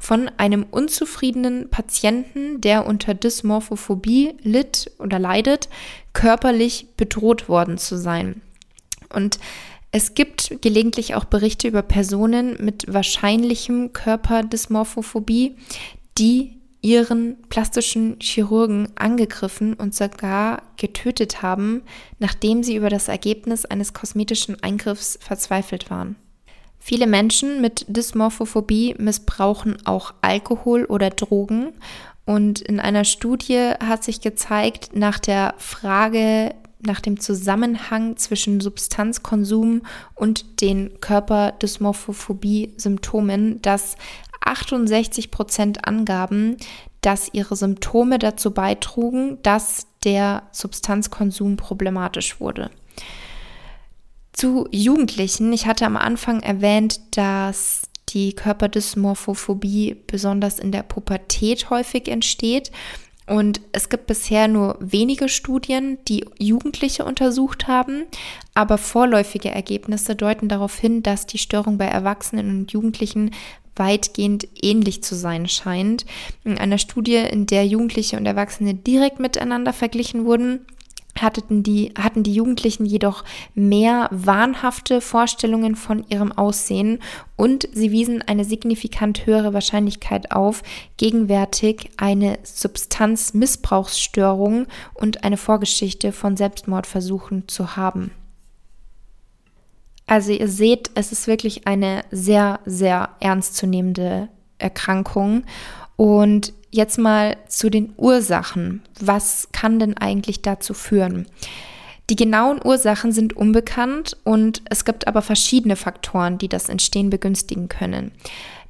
von 0.00 0.30
einem 0.38 0.66
unzufriedenen 0.70 1.70
Patienten, 1.70 2.60
der 2.60 2.86
unter 2.86 3.14
Dysmorphophobie 3.14 4.34
litt 4.42 4.90
oder 4.98 5.18
leidet, 5.18 5.68
körperlich 6.12 6.88
bedroht 6.96 7.48
worden 7.48 7.78
zu 7.78 7.96
sein. 7.96 8.42
Und 9.08 9.38
es 9.96 10.14
gibt 10.14 10.60
gelegentlich 10.60 11.14
auch 11.14 11.24
Berichte 11.24 11.68
über 11.68 11.82
Personen 11.82 12.56
mit 12.58 12.92
wahrscheinlichem 12.92 13.92
Körperdysmorphophobie, 13.92 15.54
die 16.18 16.58
ihren 16.80 17.36
plastischen 17.48 18.16
Chirurgen 18.18 18.88
angegriffen 18.96 19.74
und 19.74 19.94
sogar 19.94 20.62
getötet 20.78 21.42
haben, 21.42 21.82
nachdem 22.18 22.64
sie 22.64 22.74
über 22.74 22.90
das 22.90 23.06
Ergebnis 23.06 23.66
eines 23.66 23.92
kosmetischen 23.92 24.60
Eingriffs 24.64 25.16
verzweifelt 25.22 25.90
waren. 25.90 26.16
Viele 26.80 27.06
Menschen 27.06 27.60
mit 27.60 27.86
Dysmorphophobie 27.86 28.96
missbrauchen 28.98 29.76
auch 29.86 30.12
Alkohol 30.22 30.86
oder 30.86 31.10
Drogen 31.10 31.72
und 32.26 32.60
in 32.60 32.80
einer 32.80 33.04
Studie 33.04 33.74
hat 33.78 34.02
sich 34.02 34.20
gezeigt, 34.20 34.90
nach 34.96 35.20
der 35.20 35.54
Frage 35.58 36.52
nach 36.86 37.00
dem 37.00 37.20
Zusammenhang 37.20 38.16
zwischen 38.16 38.60
Substanzkonsum 38.60 39.82
und 40.14 40.60
den 40.60 41.00
Körperdysmorphophobie-Symptomen, 41.00 43.62
dass 43.62 43.96
68 44.40 45.30
Prozent 45.30 45.86
angaben, 45.86 46.56
dass 47.00 47.30
ihre 47.32 47.54
Symptome 47.56 48.18
dazu 48.18 48.50
beitrugen, 48.52 49.38
dass 49.42 49.86
der 50.04 50.42
Substanzkonsum 50.52 51.56
problematisch 51.56 52.40
wurde. 52.40 52.70
Zu 54.32 54.68
Jugendlichen, 54.70 55.52
ich 55.52 55.66
hatte 55.66 55.86
am 55.86 55.96
Anfang 55.96 56.40
erwähnt, 56.40 57.00
dass 57.16 57.88
die 58.08 58.34
Körperdysmorphophobie 58.34 59.96
besonders 60.06 60.58
in 60.58 60.72
der 60.72 60.82
Pubertät 60.82 61.70
häufig 61.70 62.08
entsteht. 62.08 62.70
Und 63.26 63.62
es 63.72 63.88
gibt 63.88 64.06
bisher 64.06 64.48
nur 64.48 64.76
wenige 64.80 65.28
Studien, 65.28 65.98
die 66.08 66.26
Jugendliche 66.38 67.04
untersucht 67.04 67.66
haben, 67.66 68.04
aber 68.52 68.76
vorläufige 68.76 69.50
Ergebnisse 69.50 70.14
deuten 70.14 70.48
darauf 70.48 70.78
hin, 70.78 71.02
dass 71.02 71.26
die 71.26 71.38
Störung 71.38 71.78
bei 71.78 71.86
Erwachsenen 71.86 72.50
und 72.50 72.72
Jugendlichen 72.72 73.30
weitgehend 73.76 74.46
ähnlich 74.62 75.02
zu 75.02 75.14
sein 75.14 75.48
scheint. 75.48 76.04
In 76.44 76.58
einer 76.58 76.78
Studie, 76.78 77.16
in 77.16 77.46
der 77.46 77.66
Jugendliche 77.66 78.16
und 78.16 78.26
Erwachsene 78.26 78.74
direkt 78.74 79.18
miteinander 79.18 79.72
verglichen 79.72 80.26
wurden, 80.26 80.66
hatten 81.20 81.62
die, 81.62 81.92
hatten 81.98 82.22
die 82.22 82.34
Jugendlichen 82.34 82.86
jedoch 82.86 83.24
mehr 83.54 84.08
wahnhafte 84.10 85.00
Vorstellungen 85.00 85.74
von 85.76 86.04
ihrem 86.08 86.32
Aussehen 86.32 86.98
und 87.36 87.68
sie 87.72 87.90
wiesen 87.90 88.20
eine 88.22 88.44
signifikant 88.44 89.26
höhere 89.26 89.52
Wahrscheinlichkeit 89.54 90.32
auf, 90.32 90.62
gegenwärtig 90.96 91.90
eine 91.96 92.38
Substanzmissbrauchsstörung 92.42 94.66
und 94.94 95.22
eine 95.24 95.36
Vorgeschichte 95.36 96.12
von 96.12 96.36
Selbstmordversuchen 96.36 97.48
zu 97.48 97.76
haben. 97.76 98.12
Also 100.06 100.32
ihr 100.32 100.48
seht, 100.48 100.90
es 100.94 101.12
ist 101.12 101.26
wirklich 101.26 101.66
eine 101.66 102.04
sehr, 102.10 102.60
sehr 102.66 103.10
ernstzunehmende 103.20 104.28
Erkrankung 104.58 105.44
und 105.96 106.52
Jetzt 106.74 106.98
mal 106.98 107.36
zu 107.46 107.70
den 107.70 107.92
Ursachen. 107.96 108.82
Was 108.98 109.46
kann 109.52 109.78
denn 109.78 109.96
eigentlich 109.96 110.42
dazu 110.42 110.74
führen? 110.74 111.28
Die 112.10 112.16
genauen 112.16 112.60
Ursachen 112.64 113.12
sind 113.12 113.36
unbekannt 113.36 114.16
und 114.24 114.60
es 114.68 114.84
gibt 114.84 115.06
aber 115.06 115.22
verschiedene 115.22 115.76
Faktoren, 115.76 116.36
die 116.36 116.48
das 116.48 116.68
Entstehen 116.68 117.10
begünstigen 117.10 117.68
können. 117.68 118.10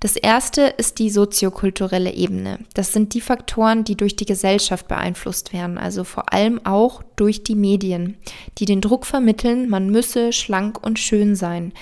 Das 0.00 0.16
erste 0.16 0.64
ist 0.76 0.98
die 0.98 1.08
soziokulturelle 1.08 2.12
Ebene. 2.12 2.58
Das 2.74 2.92
sind 2.92 3.14
die 3.14 3.22
Faktoren, 3.22 3.84
die 3.84 3.96
durch 3.96 4.16
die 4.16 4.26
Gesellschaft 4.26 4.86
beeinflusst 4.86 5.54
werden, 5.54 5.78
also 5.78 6.04
vor 6.04 6.30
allem 6.30 6.60
auch 6.66 7.02
durch 7.16 7.42
die 7.42 7.54
Medien, 7.54 8.18
die 8.58 8.66
den 8.66 8.82
Druck 8.82 9.06
vermitteln, 9.06 9.70
man 9.70 9.88
müsse 9.88 10.34
schlank 10.34 10.84
und 10.84 10.98
schön 10.98 11.36
sein. 11.36 11.72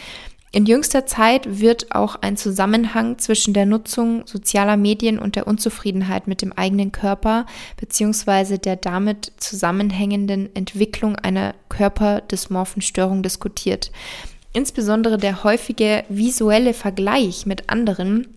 In 0.54 0.66
jüngster 0.66 1.06
Zeit 1.06 1.60
wird 1.60 1.94
auch 1.94 2.16
ein 2.16 2.36
Zusammenhang 2.36 3.16
zwischen 3.16 3.54
der 3.54 3.64
Nutzung 3.64 4.26
sozialer 4.26 4.76
Medien 4.76 5.18
und 5.18 5.34
der 5.34 5.46
Unzufriedenheit 5.46 6.28
mit 6.28 6.42
dem 6.42 6.52
eigenen 6.52 6.92
Körper 6.92 7.46
bzw. 7.78 8.58
der 8.58 8.76
damit 8.76 9.32
zusammenhängenden 9.38 10.54
Entwicklung 10.54 11.16
einer 11.16 11.54
Körperdysmorphenstörung 11.70 13.22
diskutiert. 13.22 13.92
Insbesondere 14.52 15.16
der 15.16 15.42
häufige 15.42 16.04
visuelle 16.10 16.74
Vergleich 16.74 17.46
mit 17.46 17.70
anderen 17.70 18.28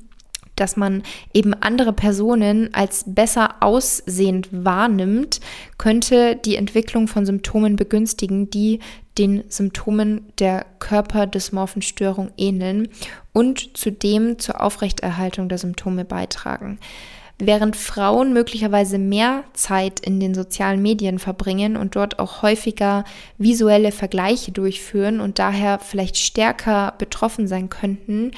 dass 0.56 0.78
man 0.78 1.04
eben 1.34 1.54
andere 1.54 1.94
Personen 1.94 2.74
als 2.74 3.04
besser 3.06 3.56
aussehend 3.60 4.48
wahrnimmt, 4.52 5.42
könnte 5.78 6.38
die 6.38 6.56
Entwicklung 6.56 7.08
von 7.08 7.26
Symptomen 7.26 7.76
begünstigen, 7.76 8.50
die 8.50 8.80
den 9.18 9.44
Symptomen 9.50 10.32
der 10.40 10.66
Körperdysmorphenstörung 10.80 12.32
ähneln 12.38 12.90
und 13.34 13.78
zudem 13.78 14.40
zur 14.40 14.62
Aufrechterhaltung 14.62 15.50
der 15.50 15.58
Symptome 15.58 16.06
beitragen. 16.06 16.80
Während 17.38 17.76
Frauen 17.76 18.32
möglicherweise 18.32 18.98
mehr 18.98 19.44
Zeit 19.52 20.00
in 20.00 20.22
den 20.22 20.34
sozialen 20.34 20.82
Medien 20.82 21.20
verbringen 21.20 21.76
und 21.76 21.98
dort 21.98 22.18
auch 22.18 22.42
häufiger 22.42 23.04
visuelle 23.38 23.92
Vergleiche 23.92 24.54
durchführen 24.54 25.20
und 25.20 25.38
daher 25.38 25.80
vielleicht 25.80 26.16
stärker 26.16 26.94
betroffen 26.98 27.48
sein 27.48 27.70
könnten, 27.70 28.32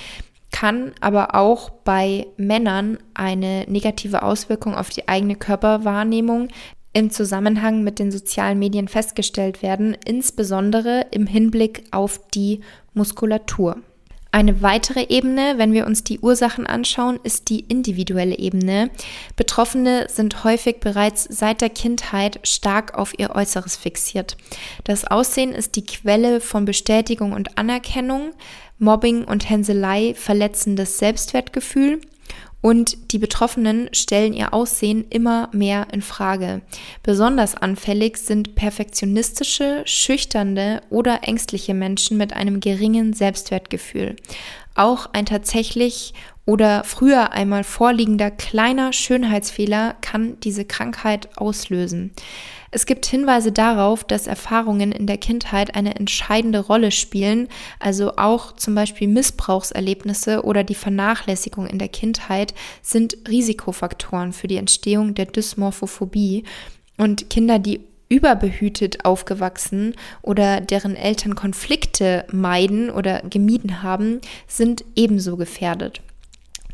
kann 0.52 0.94
aber 1.00 1.36
auch 1.36 1.70
bei 1.70 2.26
Männern 2.38 2.98
eine 3.14 3.66
negative 3.68 4.24
Auswirkung 4.24 4.74
auf 4.74 4.90
die 4.90 5.08
eigene 5.08 5.36
Körperwahrnehmung 5.36 6.48
im 6.94 7.12
Zusammenhang 7.12 7.84
mit 7.84 8.00
den 8.00 8.12
sozialen 8.12 8.60
Medien 8.60 8.88
festgestellt 8.88 9.62
werden, 9.62 9.96
insbesondere 10.06 11.06
im 11.12 11.28
Hinblick 11.28 11.84
auf 11.92 12.20
die 12.34 12.62
Muskulatur. 12.94 13.78
Eine 14.32 14.62
weitere 14.62 15.08
Ebene, 15.10 15.56
wenn 15.58 15.74
wir 15.74 15.88
uns 15.88 16.04
die 16.04 16.20
Ursachen 16.20 16.68
anschauen, 16.68 17.20
ist 17.24 17.50
die 17.50 17.62
individuelle 17.62 18.38
Ebene. 18.38 18.90
Betroffene 19.36 20.08
sind 20.10 20.44
häufig 20.44 20.80
bereits 20.80 21.24
seit 21.24 21.62
der 21.62 21.70
Kindheit 21.70 22.40
stark 22.44 22.98
auf 22.98 23.18
ihr 23.18 23.36
Äußeres 23.36 23.78
fixiert. 23.78 24.38
Das 24.84 25.06
Aussehen 25.06 25.54
ist 25.54 25.76
die 25.76 25.86
Quelle 25.86 26.42
von 26.42 26.66
Bestätigung 26.66 27.32
und 27.32 27.58
Anerkennung. 27.58 28.34
Mobbing 28.80 29.24
und 29.24 29.50
Hänselei 29.50 30.14
verletzen 30.16 30.76
das 30.76 31.00
Selbstwertgefühl 31.00 32.02
und 32.62 33.12
die 33.12 33.20
Betroffenen 33.20 33.90
stellen 33.94 34.34
ihr 34.34 34.54
Aussehen 34.54 35.06
immer 35.10 35.50
mehr 35.54 35.88
in 35.92 36.02
Frage. 36.02 36.62
Besonders 37.04 37.56
anfällig 37.56 38.18
sind 38.18 38.56
perfektionistische, 38.56 39.84
schüchternde 39.86 40.82
oder 40.90 41.20
ängstliche 41.24 41.74
Menschen 41.74 42.18
mit 42.18 42.34
einem 42.34 42.60
geringen 42.60 43.14
Selbstwertgefühl. 43.14 44.16
Auch 44.78 45.10
ein 45.12 45.26
tatsächlich 45.26 46.14
oder 46.46 46.84
früher 46.84 47.34
einmal 47.34 47.64
vorliegender 47.64 48.30
kleiner 48.30 48.94
Schönheitsfehler 48.94 49.96
kann 50.02 50.40
diese 50.40 50.66
Krankheit 50.66 51.36
auslösen. 51.36 52.12
Es 52.70 52.86
gibt 52.86 53.08
Hinweise 53.08 53.52
darauf, 53.52 54.04
dass 54.04 54.28
Erfahrungen 54.28 54.92
in 54.92 55.08
der 55.08 55.18
Kindheit 55.18 55.76
eine 55.76 55.96
entscheidende 55.96 56.60
Rolle 56.60 56.92
spielen, 56.92 57.48
also 57.80 58.18
auch 58.18 58.52
zum 58.54 58.76
Beispiel 58.76 59.08
Missbrauchserlebnisse 59.08 60.44
oder 60.44 60.64
die 60.64 60.76
Vernachlässigung 60.76 61.66
in 61.66 61.80
der 61.80 61.90
Kindheit 61.90 62.54
sind 62.84 63.18
Risikofaktoren 63.28 64.32
für 64.32 64.48
die 64.48 64.58
Entstehung 64.58 65.16
der 65.16 65.26
Dysmorphophobie. 65.26 66.44
Und 66.98 67.32
Kinder, 67.32 67.58
die 67.58 67.82
überbehütet 68.10 69.06
aufgewachsen 69.06 69.96
oder 70.22 70.62
deren 70.62 70.96
Eltern 70.96 71.36
Konflikte 71.36 72.26
meiden 72.32 72.90
oder 72.90 73.22
gemieden 73.22 73.84
haben, 73.84 74.22
sind 74.48 74.84
ebenso 74.96 75.38
gefährdet. 75.38 76.02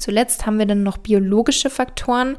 Zuletzt 0.03 0.45
haben 0.45 0.59
wir 0.59 0.65
dann 0.65 0.83
noch 0.83 0.97
biologische 0.97 1.69
Faktoren, 1.69 2.35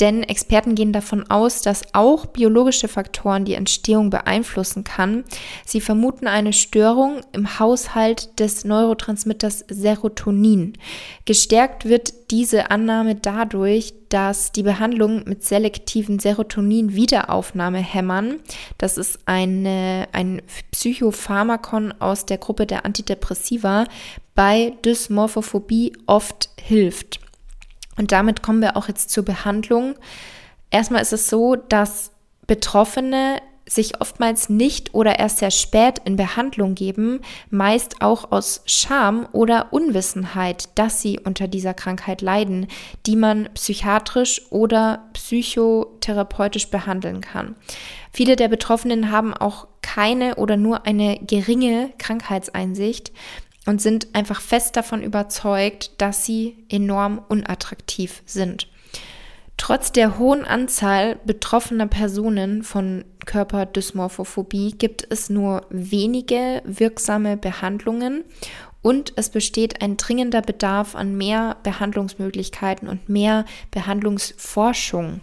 denn 0.00 0.22
Experten 0.22 0.74
gehen 0.74 0.92
davon 0.92 1.30
aus, 1.30 1.62
dass 1.62 1.94
auch 1.94 2.26
biologische 2.26 2.88
Faktoren 2.88 3.46
die 3.46 3.54
Entstehung 3.54 4.10
beeinflussen 4.10 4.84
kann. 4.84 5.24
Sie 5.64 5.80
vermuten 5.80 6.26
eine 6.26 6.52
Störung 6.52 7.22
im 7.32 7.58
Haushalt 7.58 8.38
des 8.38 8.66
Neurotransmitters 8.66 9.64
Serotonin. 9.66 10.74
Gestärkt 11.24 11.86
wird 11.86 12.30
diese 12.30 12.70
Annahme 12.70 13.14
dadurch, 13.14 13.94
dass 14.10 14.52
die 14.52 14.64
Behandlung 14.64 15.22
mit 15.24 15.42
selektiven 15.42 16.18
Serotonin-Wiederaufnahmehämmern, 16.18 18.40
das 18.76 18.98
ist 18.98 19.20
eine, 19.24 20.06
ein 20.12 20.42
Psychopharmakon 20.70 21.94
aus 21.98 22.26
der 22.26 22.36
Gruppe 22.36 22.66
der 22.66 22.84
Antidepressiva, 22.84 23.86
bei 24.36 24.74
Dysmorphophobie 24.84 25.94
oft 26.06 26.50
hilft. 26.60 27.18
Und 27.96 28.12
damit 28.12 28.42
kommen 28.42 28.60
wir 28.60 28.76
auch 28.76 28.86
jetzt 28.86 29.10
zur 29.10 29.24
Behandlung. 29.24 29.96
Erstmal 30.70 31.02
ist 31.02 31.12
es 31.12 31.28
so, 31.28 31.56
dass 31.56 32.12
Betroffene 32.46 33.40
sich 33.68 34.00
oftmals 34.00 34.48
nicht 34.48 34.94
oder 34.94 35.18
erst 35.18 35.38
sehr 35.38 35.50
spät 35.50 36.00
in 36.04 36.14
Behandlung 36.14 36.76
geben, 36.76 37.20
meist 37.50 38.00
auch 38.00 38.30
aus 38.30 38.62
Scham 38.66 39.26
oder 39.32 39.72
Unwissenheit, 39.72 40.68
dass 40.76 41.02
sie 41.02 41.18
unter 41.18 41.48
dieser 41.48 41.74
Krankheit 41.74 42.22
leiden, 42.22 42.68
die 43.06 43.16
man 43.16 43.48
psychiatrisch 43.54 44.42
oder 44.50 45.08
psychotherapeutisch 45.14 46.70
behandeln 46.70 47.20
kann. 47.20 47.56
Viele 48.12 48.36
der 48.36 48.48
Betroffenen 48.48 49.10
haben 49.10 49.34
auch 49.34 49.66
keine 49.82 50.36
oder 50.36 50.56
nur 50.56 50.86
eine 50.86 51.18
geringe 51.18 51.92
Krankheitseinsicht 51.98 53.12
und 53.66 53.82
sind 53.82 54.14
einfach 54.14 54.40
fest 54.40 54.76
davon 54.76 55.02
überzeugt, 55.02 55.92
dass 55.98 56.24
sie 56.24 56.56
enorm 56.68 57.20
unattraktiv 57.28 58.22
sind. 58.24 58.68
Trotz 59.56 59.90
der 59.90 60.18
hohen 60.18 60.44
Anzahl 60.44 61.16
betroffener 61.24 61.86
Personen 61.86 62.62
von 62.62 63.04
Körperdysmorphophobie 63.24 64.72
gibt 64.72 65.06
es 65.10 65.30
nur 65.30 65.66
wenige 65.70 66.62
wirksame 66.64 67.36
Behandlungen 67.36 68.24
und 68.82 69.14
es 69.16 69.30
besteht 69.30 69.82
ein 69.82 69.96
dringender 69.96 70.42
Bedarf 70.42 70.94
an 70.94 71.16
mehr 71.16 71.56
Behandlungsmöglichkeiten 71.62 72.88
und 72.88 73.08
mehr 73.08 73.44
Behandlungsforschung. 73.70 75.22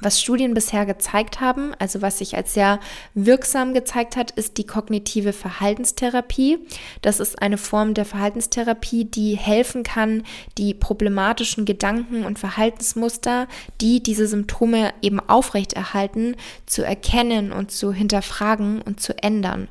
Was 0.00 0.20
Studien 0.20 0.54
bisher 0.54 0.86
gezeigt 0.86 1.40
haben, 1.40 1.72
also 1.78 2.02
was 2.02 2.18
sich 2.18 2.36
als 2.36 2.54
sehr 2.54 2.80
wirksam 3.14 3.74
gezeigt 3.74 4.16
hat, 4.16 4.32
ist 4.32 4.58
die 4.58 4.66
kognitive 4.66 5.32
Verhaltenstherapie. 5.32 6.58
Das 7.00 7.20
ist 7.20 7.40
eine 7.40 7.58
Form 7.58 7.94
der 7.94 8.04
Verhaltenstherapie, 8.04 9.04
die 9.04 9.36
helfen 9.36 9.82
kann, 9.82 10.24
die 10.58 10.74
problematischen 10.74 11.64
Gedanken 11.64 12.24
und 12.24 12.38
Verhaltensmuster, 12.38 13.46
die 13.80 14.02
diese 14.02 14.26
Symptome 14.26 14.92
eben 15.00 15.20
aufrechterhalten, 15.20 16.36
zu 16.66 16.82
erkennen 16.82 17.52
und 17.52 17.70
zu 17.70 17.92
hinterfragen 17.92 18.82
und 18.82 19.00
zu 19.00 19.16
ändern. 19.22 19.68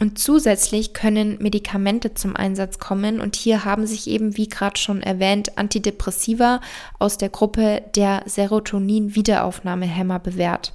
Und 0.00 0.18
zusätzlich 0.18 0.92
können 0.92 1.38
Medikamente 1.40 2.14
zum 2.14 2.34
Einsatz 2.34 2.80
kommen 2.80 3.20
und 3.20 3.36
hier 3.36 3.64
haben 3.64 3.86
sich 3.86 4.08
eben, 4.08 4.36
wie 4.36 4.48
gerade 4.48 4.76
schon 4.76 5.02
erwähnt, 5.02 5.56
Antidepressiva 5.56 6.60
aus 6.98 7.16
der 7.16 7.28
Gruppe 7.28 7.82
der 7.94 8.24
Serotonin-Wiederaufnahmehämmer 8.26 10.18
bewährt. 10.18 10.72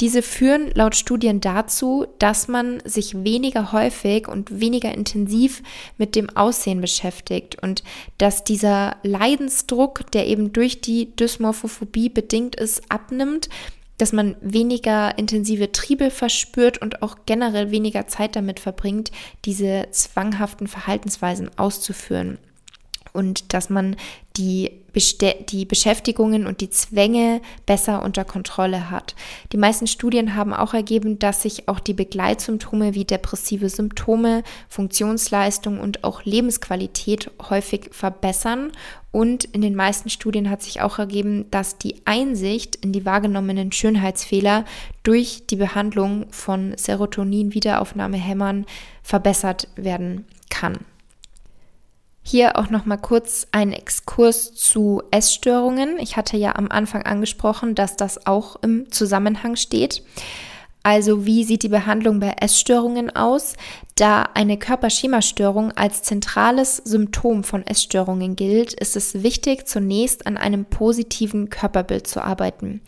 Diese 0.00 0.22
führen 0.22 0.70
laut 0.74 0.96
Studien 0.96 1.40
dazu, 1.40 2.06
dass 2.18 2.46
man 2.48 2.80
sich 2.84 3.24
weniger 3.24 3.72
häufig 3.72 4.28
und 4.28 4.60
weniger 4.60 4.92
intensiv 4.92 5.62
mit 5.98 6.14
dem 6.14 6.30
Aussehen 6.36 6.80
beschäftigt 6.80 7.62
und 7.62 7.82
dass 8.18 8.44
dieser 8.44 8.96
Leidensdruck, 9.02 10.10
der 10.12 10.26
eben 10.28 10.52
durch 10.52 10.80
die 10.80 11.14
Dysmorphophobie 11.16 12.08
bedingt 12.08 12.56
ist, 12.56 12.90
abnimmt 12.90 13.48
dass 14.02 14.12
man 14.12 14.34
weniger 14.40 15.16
intensive 15.16 15.70
Triebe 15.70 16.10
verspürt 16.10 16.78
und 16.78 17.02
auch 17.02 17.18
generell 17.24 17.70
weniger 17.70 18.08
Zeit 18.08 18.34
damit 18.34 18.58
verbringt, 18.58 19.12
diese 19.44 19.86
zwanghaften 19.92 20.66
Verhaltensweisen 20.66 21.56
auszuführen. 21.56 22.38
Und 23.12 23.52
dass 23.52 23.68
man 23.68 23.96
die, 24.36 24.70
die 25.50 25.64
Beschäftigungen 25.66 26.46
und 26.46 26.60
die 26.62 26.70
Zwänge 26.70 27.42
besser 27.66 28.02
unter 28.02 28.24
Kontrolle 28.24 28.90
hat. 28.90 29.14
Die 29.52 29.58
meisten 29.58 29.86
Studien 29.86 30.34
haben 30.34 30.54
auch 30.54 30.72
ergeben, 30.72 31.18
dass 31.18 31.42
sich 31.42 31.68
auch 31.68 31.80
die 31.80 31.92
Begleitsymptome 31.92 32.94
wie 32.94 33.04
depressive 33.04 33.68
Symptome, 33.68 34.42
Funktionsleistung 34.68 35.78
und 35.78 36.04
auch 36.04 36.24
Lebensqualität 36.24 37.30
häufig 37.50 37.90
verbessern 37.92 38.72
und 39.12 39.44
in 39.44 39.60
den 39.60 39.76
meisten 39.76 40.08
Studien 40.08 40.48
hat 40.48 40.62
sich 40.62 40.80
auch 40.80 40.98
ergeben, 40.98 41.44
dass 41.50 41.76
die 41.76 41.96
Einsicht 42.06 42.76
in 42.76 42.92
die 42.92 43.04
wahrgenommenen 43.04 43.70
Schönheitsfehler 43.70 44.64
durch 45.02 45.46
die 45.46 45.56
Behandlung 45.56 46.26
von 46.30 46.72
Serotonin-Wiederaufnahmehämmern 46.76 48.64
verbessert 49.02 49.68
werden 49.76 50.24
kann. 50.48 50.78
Hier 52.22 52.56
auch 52.56 52.70
noch 52.70 52.86
mal 52.86 52.98
kurz 52.98 53.48
ein 53.50 53.72
Exkurs 53.72 54.54
zu 54.54 55.02
Essstörungen. 55.10 55.98
Ich 55.98 56.16
hatte 56.16 56.36
ja 56.36 56.54
am 56.54 56.68
Anfang 56.70 57.02
angesprochen, 57.02 57.74
dass 57.74 57.96
das 57.96 58.26
auch 58.26 58.56
im 58.62 58.90
Zusammenhang 58.92 59.56
steht. 59.56 60.02
Also 60.84 61.26
wie 61.26 61.44
sieht 61.44 61.62
die 61.62 61.68
Behandlung 61.68 62.20
bei 62.20 62.34
Essstörungen 62.40 63.14
aus? 63.14 63.54
Da 63.94 64.22
eine 64.32 64.56
Körperschemastörung 64.56 65.72
als 65.72 66.02
zentrales 66.02 66.78
Symptom 66.78 67.44
von 67.44 67.66
Essstörungen 67.66 68.36
gilt, 68.36 68.72
ist 68.72 68.96
es 68.96 69.22
wichtig, 69.22 69.68
zunächst 69.68 70.26
an 70.26 70.38
einem 70.38 70.64
positiven 70.64 71.50
Körperbild 71.50 72.06
zu 72.06 72.24
arbeiten. 72.24 72.80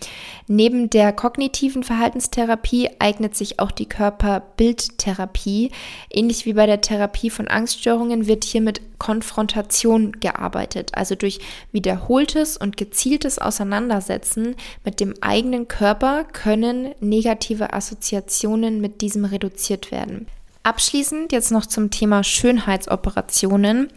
Neben 0.49 0.88
der 0.88 1.12
kognitiven 1.12 1.83
Verhaltenstherapie 1.83 2.88
eignet 3.01 3.37
sich 3.37 3.61
auch 3.61 3.71
die 3.71 3.85
Körperbildtherapie. 3.87 5.73
Ähnlich 6.09 6.47
wie 6.47 6.55
bei 6.55 6.64
der 6.64 6.81
Therapie 6.81 7.29
von 7.29 7.49
Angststörungen 7.49 8.27
wird 8.27 8.45
hier 8.45 8.62
mit 8.62 8.81
Konfrontation 8.99 10.12
gearbeitet, 10.21 10.93
also 10.95 11.14
durch 11.17 11.38
wiederholtes 11.71 12.57
und 12.57 12.79
gezieltes 12.79 13.38
Auseinandersetzen 13.38 14.57
mit 14.87 15.01
dem 15.01 15.12
eigenen 15.21 15.69
Körper 15.69 16.25
können 16.25 16.95
negative 17.01 17.75
Assoziationen 17.75 18.81
mit 18.81 19.03
diesem 19.03 19.27
reduziert 19.27 19.90
werden. 19.90 20.29
Abschließend 20.64 21.31
jetzt 21.31 21.53
noch 21.53 21.66
zum 21.66 21.90
Thema 21.90 22.24
Schönheitsoperationen. 22.24 23.88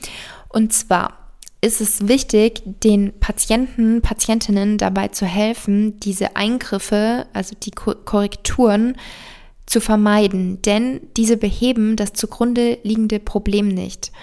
Und 0.49 0.73
zwar 0.73 1.31
ist 1.61 1.81
es 1.81 2.07
wichtig, 2.07 2.61
den 2.65 3.19
Patienten, 3.19 4.01
Patientinnen 4.01 4.77
dabei 4.77 5.07
zu 5.07 5.25
helfen, 5.25 5.99
diese 5.99 6.35
Eingriffe, 6.35 7.25
also 7.33 7.55
die 7.59 7.71
Korrekturen, 7.71 8.95
zu 9.65 9.81
vermeiden, 9.81 10.61
denn 10.61 11.01
diese 11.17 11.35
beheben 11.35 11.97
das 11.97 12.13
zugrunde 12.13 12.79
liegende 12.83 13.19
Problem 13.19 13.67
nicht. 13.67 14.13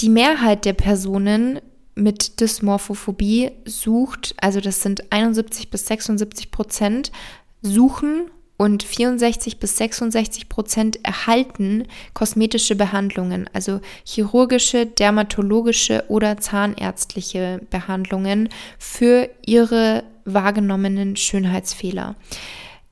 Die 0.00 0.08
Mehrheit 0.08 0.64
der 0.64 0.72
Personen 0.72 1.60
mit 1.94 2.40
Dysmorphophobie 2.40 3.50
sucht, 3.66 4.34
also 4.38 4.60
das 4.60 4.80
sind 4.80 5.12
71 5.12 5.70
bis 5.70 5.86
76 5.86 6.50
Prozent, 6.50 7.12
suchen 7.60 8.30
und 8.56 8.82
64 8.82 9.58
bis 9.58 9.76
66 9.76 10.48
Prozent 10.48 11.04
erhalten 11.04 11.86
kosmetische 12.14 12.76
Behandlungen, 12.76 13.50
also 13.52 13.80
chirurgische, 14.04 14.86
dermatologische 14.86 16.04
oder 16.08 16.36
zahnärztliche 16.36 17.60
Behandlungen 17.70 18.48
für 18.78 19.28
ihre 19.44 20.04
wahrgenommenen 20.24 21.16
Schönheitsfehler. 21.16 22.14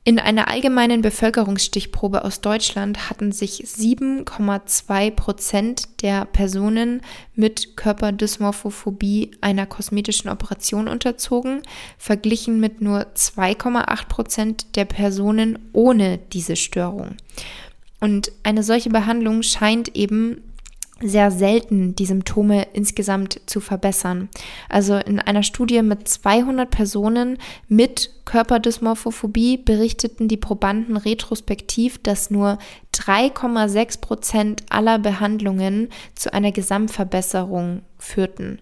In 0.03 0.19
einer 0.19 0.49
allgemeinen 0.49 1.03
Bevölkerungsstichprobe 1.03 2.25
aus 2.25 2.41
Deutschland 2.41 3.11
hatten 3.11 3.33
sich 3.33 3.65
7,2 3.67 5.11
Prozent 5.11 6.03
der 6.03 6.25
Personen 6.25 7.03
mit 7.35 7.77
Körperdysmorphophobie 7.77 9.33
einer 9.43 9.67
kosmetischen 9.67 10.31
Operation 10.31 10.89
unterzogen, 10.89 11.61
verglichen 11.99 12.61
mit 12.61 12.81
nur 12.81 13.09
2,8 13.15 14.09
Prozent 14.09 14.77
der 14.77 14.87
Personen 14.87 15.59
ohne 15.75 16.19
diese 16.33 16.57
Störung. 16.57 17.17
Und 18.01 18.33
eine 18.43 18.63
solche 18.63 18.89
Behandlung 18.89 19.43
scheint 19.43 19.95
eben 19.95 20.43
sehr 21.03 21.31
selten 21.31 21.95
die 21.95 22.07
Symptome 22.07 22.67
insgesamt 22.73 23.41
zu 23.47 23.61
verbessern. 23.61 24.29
Also 24.69 24.97
in 24.97 25.19
einer 25.19 25.43
Studie 25.43 25.83
mit 25.83 26.07
200 26.07 26.71
Personen 26.71 27.39
mit 27.69 28.11
Körperdysmorphophobie 28.27 29.57
berichteten 29.57 30.29
die 30.29 30.37
Probanden 30.37 30.97
retrospektiv, 30.97 31.99
dass 31.99 32.31
nur 32.31 32.59
3,6 32.95 34.01
Prozent 34.01 34.63
aller 34.69 34.99
Behandlungen 34.99 35.89
zu 36.15 36.33
einer 36.33 36.53
Gesamtverbesserung 36.53 37.83
führten. 37.99 38.61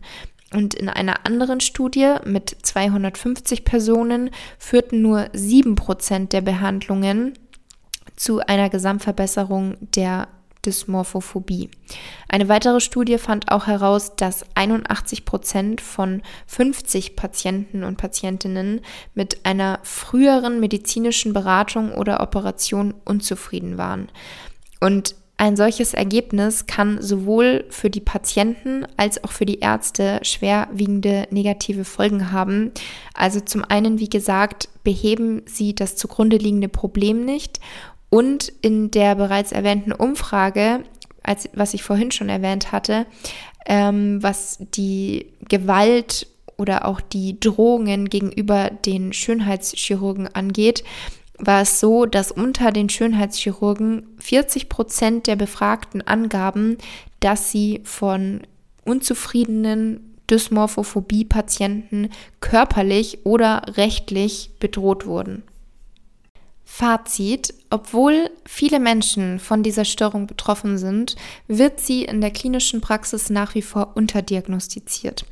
Und 0.55 0.75
in 0.75 0.89
einer 0.89 1.27
anderen 1.27 1.61
Studie 1.61 2.15
mit 2.25 2.57
250 2.63 3.65
Personen 3.65 4.31
führten 4.59 5.03
nur 5.03 5.29
7 5.35 5.75
Prozent 5.75 6.33
der 6.33 6.41
Behandlungen 6.41 7.35
zu 8.17 8.41
einer 8.41 8.71
Gesamtverbesserung 8.71 9.77
der 9.95 10.29
Dysmorphophobie. 10.69 11.71
Eine 12.29 12.49
weitere 12.51 12.81
Studie 12.81 13.17
fand 13.17 13.51
auch 13.51 13.67
heraus, 13.67 14.17
dass 14.17 14.45
81 14.55 15.25
Prozent 15.25 15.81
von 15.81 16.23
50 16.47 17.17
Patienten 17.17 17.85
und 17.85 17.97
Patientinnen 17.97 18.83
mit 19.15 19.47
einer 19.47 19.81
früheren 19.83 20.61
medizinischen 20.61 21.33
Beratung 21.33 21.93
oder 21.93 22.21
Operation 22.21 22.93
unzufrieden 23.07 23.79
waren. 23.79 24.09
Und 24.79 25.15
ein 25.41 25.57
solches 25.57 25.95
Ergebnis 25.95 26.67
kann 26.67 27.01
sowohl 27.01 27.65
für 27.71 27.91
die 27.91 28.01
Patienten 28.01 28.87
als 28.97 29.23
auch 29.23 29.31
für 29.31 29.47
die 29.47 29.61
Ärzte 29.61 30.19
schwerwiegende 30.23 31.29
negative 31.31 31.85
Folgen 31.85 32.33
haben. 32.33 32.73
Also 33.15 33.41
zum 33.41 33.65
einen, 33.65 34.01
wie 34.01 34.11
gesagt, 34.11 34.69
beheben 34.83 35.43
sie 35.47 35.77
das 35.77 35.95
zugrunde 35.95 36.39
liegende 36.39 36.69
Problem 36.69 37.25
nicht 37.25 37.61
und 38.11 38.53
in 38.63 38.91
der 38.91 39.15
bereits 39.15 39.53
erwähnten 39.53 39.93
Umfrage, 39.93 40.85
als, 41.23 41.49
was 41.53 41.75
ich 41.75 41.83
vorhin 41.83 42.11
schon 42.11 42.29
erwähnt 42.29 42.73
hatte, 42.73 43.07
ähm, 43.67 44.23
was 44.23 44.59
die 44.75 45.27
Gewalt 45.49 46.27
oder 46.57 46.87
auch 46.87 47.01
die 47.01 47.39
Drohungen 47.39 48.09
gegenüber 48.09 48.71
den 48.71 49.13
Schönheitschirurgen 49.13 50.27
angeht, 50.35 50.85
war 51.39 51.63
es 51.63 51.79
so, 51.79 52.05
dass 52.05 52.33
unter 52.33 52.73
den 52.73 52.89
Schönheitschirurgen 52.89 54.09
40 54.19 54.69
Prozent 54.69 55.27
der 55.27 55.37
Befragten 55.37 56.05
angaben, 56.07 56.79
dass 57.21 57.53
sie 57.53 57.81
von 57.85 58.41
unzufriedenen 58.85 60.17
Dysmorphophobie-Patienten 60.31 62.11
körperlich 62.41 63.25
oder 63.25 63.63
rechtlich 63.77 64.51
bedroht 64.59 65.07
wurden. 65.07 65.43
Fazit, 66.71 67.55
obwohl 67.71 68.31
viele 68.45 68.79
Menschen 68.79 69.41
von 69.41 69.63
dieser 69.63 69.87
Störung 69.87 70.27
betroffen 70.27 70.77
sind, 70.77 71.17
wird 71.49 71.81
sie 71.81 72.05
in 72.05 72.21
der 72.21 72.31
klinischen 72.31 72.83
Praxis 72.83 73.31
nach 73.31 73.55
wie 73.55 73.63
vor 73.63 73.97
unterdiagnostiziert. 73.97 75.25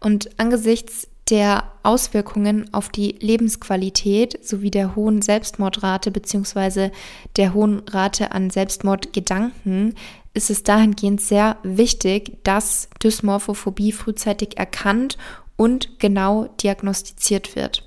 Und 0.00 0.30
angesichts 0.38 1.08
der 1.28 1.64
Auswirkungen 1.82 2.72
auf 2.72 2.88
die 2.88 3.16
Lebensqualität 3.18 4.46
sowie 4.46 4.70
der 4.70 4.94
hohen 4.94 5.20
Selbstmordrate 5.20 6.10
bzw. 6.12 6.90
der 7.36 7.52
hohen 7.52 7.80
Rate 7.80 8.30
an 8.30 8.48
Selbstmordgedanken 8.48 9.96
ist 10.32 10.48
es 10.48 10.62
dahingehend 10.62 11.20
sehr 11.20 11.58
wichtig, 11.64 12.38
dass 12.44 12.88
Dysmorphophobie 13.02 13.92
frühzeitig 13.92 14.56
erkannt 14.56 15.18
und 15.56 15.98
genau 15.98 16.46
diagnostiziert 16.62 17.56
wird. 17.56 17.84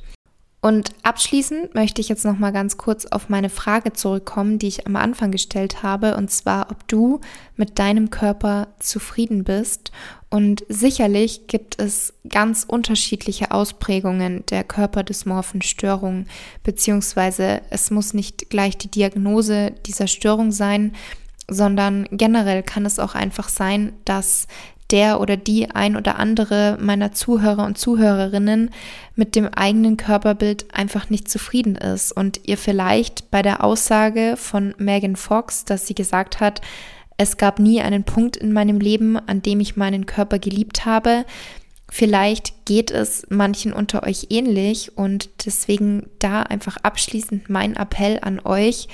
Und 0.60 0.89
abschließend 1.04 1.76
möchte 1.76 2.02
ich 2.02 2.10
jetzt 2.10 2.26
noch 2.26 2.39
mal 2.39 2.52
ganz 2.52 2.78
kurz 2.78 3.05
auf 3.05 3.30
meine 3.30 3.49
Frage 3.49 3.93
zurückkommen, 3.93 4.58
die 4.58 4.68
ich 4.68 4.88
am 4.88 4.95
Anfang 4.95 5.32
gestellt 5.32 5.84
habe, 5.84 6.18
und 6.18 6.32
zwar, 6.32 6.72
ob 6.72 6.88
du 6.88 7.22
mit 7.55 7.78
deinem 7.78 8.10
Körper 8.10 8.68
zufrieden 8.80 9.43
bist. 9.43 9.91
Und 10.30 10.66
sicherlich 10.68 11.45
gibt 11.47 11.80
es 11.80 12.16
ganz 12.28 12.66
unterschiedliche 12.68 13.51
Ausprägungen 13.51 14.45
der 14.47 14.64
körperdysmorphen 14.64 15.62
Störung, 15.62 16.26
beziehungsweise 16.64 17.62
es 17.70 17.91
muss 17.91 18.16
nicht 18.16 18.49
gleich 18.49 18.78
die 18.78 18.91
Diagnose 18.91 19.74
dieser 19.86 20.08
Störung 20.08 20.51
sein, 20.51 20.95
sondern 21.49 22.08
generell 22.12 22.64
kann 22.64 22.86
es 22.86 22.99
auch 22.99 23.16
einfach 23.16 23.47
sein, 23.47 23.93
dass 24.05 24.47
der 24.92 25.20
oder 25.20 25.38
die 25.38 25.72
ein 25.72 25.96
oder 25.96 26.18
andere 26.18 26.78
meiner 26.80 27.12
Zuhörer 27.12 27.66
und 27.66 27.78
Zuhörerinnen 27.78 28.72
mit 29.16 29.36
dem 29.36 29.48
eigenen 29.48 29.98
Körperbild 29.98 30.74
einfach 30.74 31.10
nicht 31.10 31.30
zufrieden 31.30 31.76
ist 31.76 32.12
und 32.12 32.42
ihr 32.46 32.58
vielleicht 32.58 33.30
bei 33.32 33.42
der 33.42 33.64
Aussage 33.64 34.36
von 34.38 34.74
Megan 34.78 35.16
Fox, 35.16 35.66
dass 35.66 35.88
sie 35.88 35.96
gesagt 35.96 36.40
hat, 36.40 36.62
es 37.18 37.38
gab 37.38 37.60
nie 37.60 37.82
einen 37.82 38.04
Punkt 38.04 38.38
in 38.38 38.54
meinem 38.54 38.80
Leben, 38.80 39.18
an 39.18 39.42
dem 39.42 39.60
ich 39.60 39.76
meinen 39.76 40.06
Körper 40.06 40.40
geliebt 40.40 40.86
habe, 40.86 41.26
Vielleicht 41.90 42.66
geht 42.66 42.92
es 42.92 43.26
manchen 43.30 43.72
unter 43.72 44.04
euch 44.04 44.28
ähnlich 44.30 44.98
und 44.98 45.30
deswegen 45.46 46.10
da 46.20 46.44
einfach 46.44 46.78
abschließend 46.78 47.50
mein 47.50 47.78
Appell 47.78 48.20
an 48.22 48.42
euch. 48.44 48.90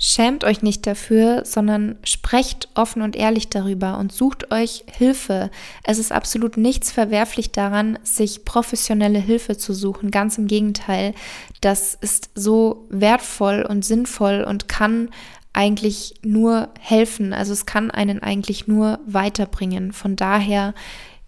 Schämt 0.00 0.44
euch 0.44 0.62
nicht 0.62 0.86
dafür, 0.86 1.44
sondern 1.44 1.96
sprecht 2.04 2.68
offen 2.74 3.02
und 3.02 3.16
ehrlich 3.16 3.50
darüber 3.50 3.98
und 3.98 4.12
sucht 4.12 4.52
euch 4.52 4.84
Hilfe. 4.86 5.50
Es 5.82 5.98
ist 5.98 6.12
absolut 6.12 6.56
nichts 6.56 6.92
verwerflich 6.92 7.50
daran, 7.50 7.98
sich 8.04 8.44
professionelle 8.44 9.18
Hilfe 9.18 9.56
zu 9.56 9.72
suchen. 9.72 10.12
Ganz 10.12 10.38
im 10.38 10.46
Gegenteil, 10.46 11.14
das 11.60 11.96
ist 12.00 12.30
so 12.36 12.86
wertvoll 12.90 13.66
und 13.68 13.84
sinnvoll 13.84 14.44
und 14.46 14.68
kann 14.68 15.10
eigentlich 15.52 16.14
nur 16.22 16.68
helfen. 16.78 17.32
Also 17.32 17.52
es 17.52 17.66
kann 17.66 17.90
einen 17.90 18.22
eigentlich 18.22 18.68
nur 18.68 19.00
weiterbringen. 19.06 19.92
Von 19.92 20.14
daher 20.14 20.74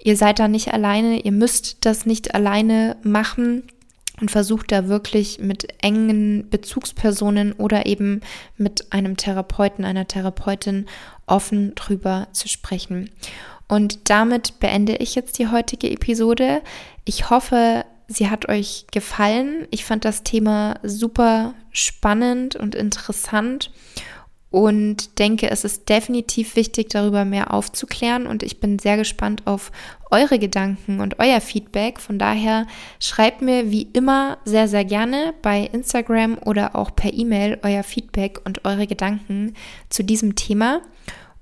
Ihr 0.03 0.17
seid 0.17 0.39
da 0.39 0.49
nicht 0.49 0.73
alleine, 0.73 1.21
ihr 1.21 1.33
müsst 1.33 1.85
das 1.85 2.07
nicht 2.07 2.35
alleine 2.35 2.97
machen 3.03 3.65
und 4.21 4.31
versucht 4.31 4.73
da 4.73 4.89
wirklich 4.89 5.41
mit 5.41 5.69
engen 5.83 6.49
Bezugspersonen 6.51 7.53
oder 7.55 7.87
eben 7.87 8.21
mit 8.57 8.93
einem 8.93 9.17
Therapeuten, 9.17 9.85
einer 9.85 10.07
Therapeutin 10.07 10.87
offen 11.27 11.75
drüber 11.75 12.29
zu 12.33 12.49
sprechen. 12.49 13.11
Und 13.69 14.11
damit 14.11 14.59
beende 14.61 14.97
ich 14.97 15.15
jetzt 15.15 15.39
die 15.39 15.49
heutige 15.49 15.91
Episode. 15.91 16.61
Ich 17.05 17.31
hoffe, 17.31 17.85
sie 18.09 18.29
hat 18.29 18.49
euch 18.49 18.87
gefallen. 18.91 19.69
Ich 19.71 19.85
fand 19.85 20.05
das 20.05 20.25
Thema 20.25 20.81
super 20.83 21.55
spannend 21.71 22.57
und 22.57 22.75
interessant 22.75 23.71
und 24.51 25.19
denke, 25.21 25.49
es 25.51 25.65
ist 25.65 25.89
definitiv 25.89 26.57
wichtig, 26.57 26.89
darüber 26.89 27.25
mehr 27.25 27.55
aufzuklären 27.55 28.27
und 28.27 28.43
ich 28.43 28.59
bin 28.59 28.79
sehr 28.81 28.97
gespannt 28.97 29.43
auf 29.47 29.71
eure 30.11 30.41
Gedanken 30.41 31.01
und 31.01 31.21
euer 31.21 31.41
Feedback. 31.41 32.01
Von 32.01 32.19
daher 32.19 32.67
schreibt 32.99 33.43
mir 33.43 33.71
wie 33.71 33.89
immer 33.93 34.39
sehr, 34.45 34.67
sehr 34.67 34.85
gerne 34.85 35.35
bei 35.43 35.71
Instagram 35.73 36.37
oder 36.45 36.75
auch 36.75 36.95
per 36.97 37.15
E-Mail 37.15 37.59
euer 37.63 37.85
Feedback 37.85 38.41
und 38.45 38.65
eure 38.65 38.89
Gedanken 38.89 39.55
zu 39.89 40.03
diesem 40.03 40.35
Thema. 40.35 40.81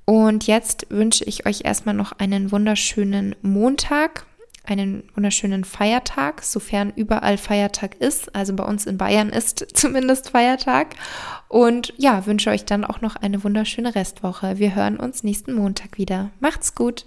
Und 0.04 0.46
jetzt 0.46 0.86
wünsche 0.90 1.24
ich 1.24 1.46
euch 1.46 1.62
erstmal 1.64 1.94
noch 1.94 2.12
einen 2.12 2.52
wunderschönen 2.52 3.36
Montag 3.42 4.26
einen 4.70 5.04
wunderschönen 5.14 5.64
Feiertag, 5.64 6.42
sofern 6.42 6.92
überall 6.94 7.38
Feiertag 7.38 7.96
ist. 7.96 8.34
Also 8.34 8.54
bei 8.54 8.64
uns 8.64 8.86
in 8.86 8.98
Bayern 8.98 9.30
ist 9.30 9.66
zumindest 9.74 10.30
Feiertag. 10.30 10.94
Und 11.48 11.94
ja, 11.96 12.26
wünsche 12.26 12.50
euch 12.50 12.64
dann 12.64 12.84
auch 12.84 13.00
noch 13.00 13.16
eine 13.16 13.42
wunderschöne 13.42 13.94
Restwoche. 13.94 14.58
Wir 14.58 14.74
hören 14.74 14.98
uns 14.98 15.22
nächsten 15.22 15.54
Montag 15.54 15.98
wieder. 15.98 16.30
Macht's 16.40 16.74
gut! 16.74 17.06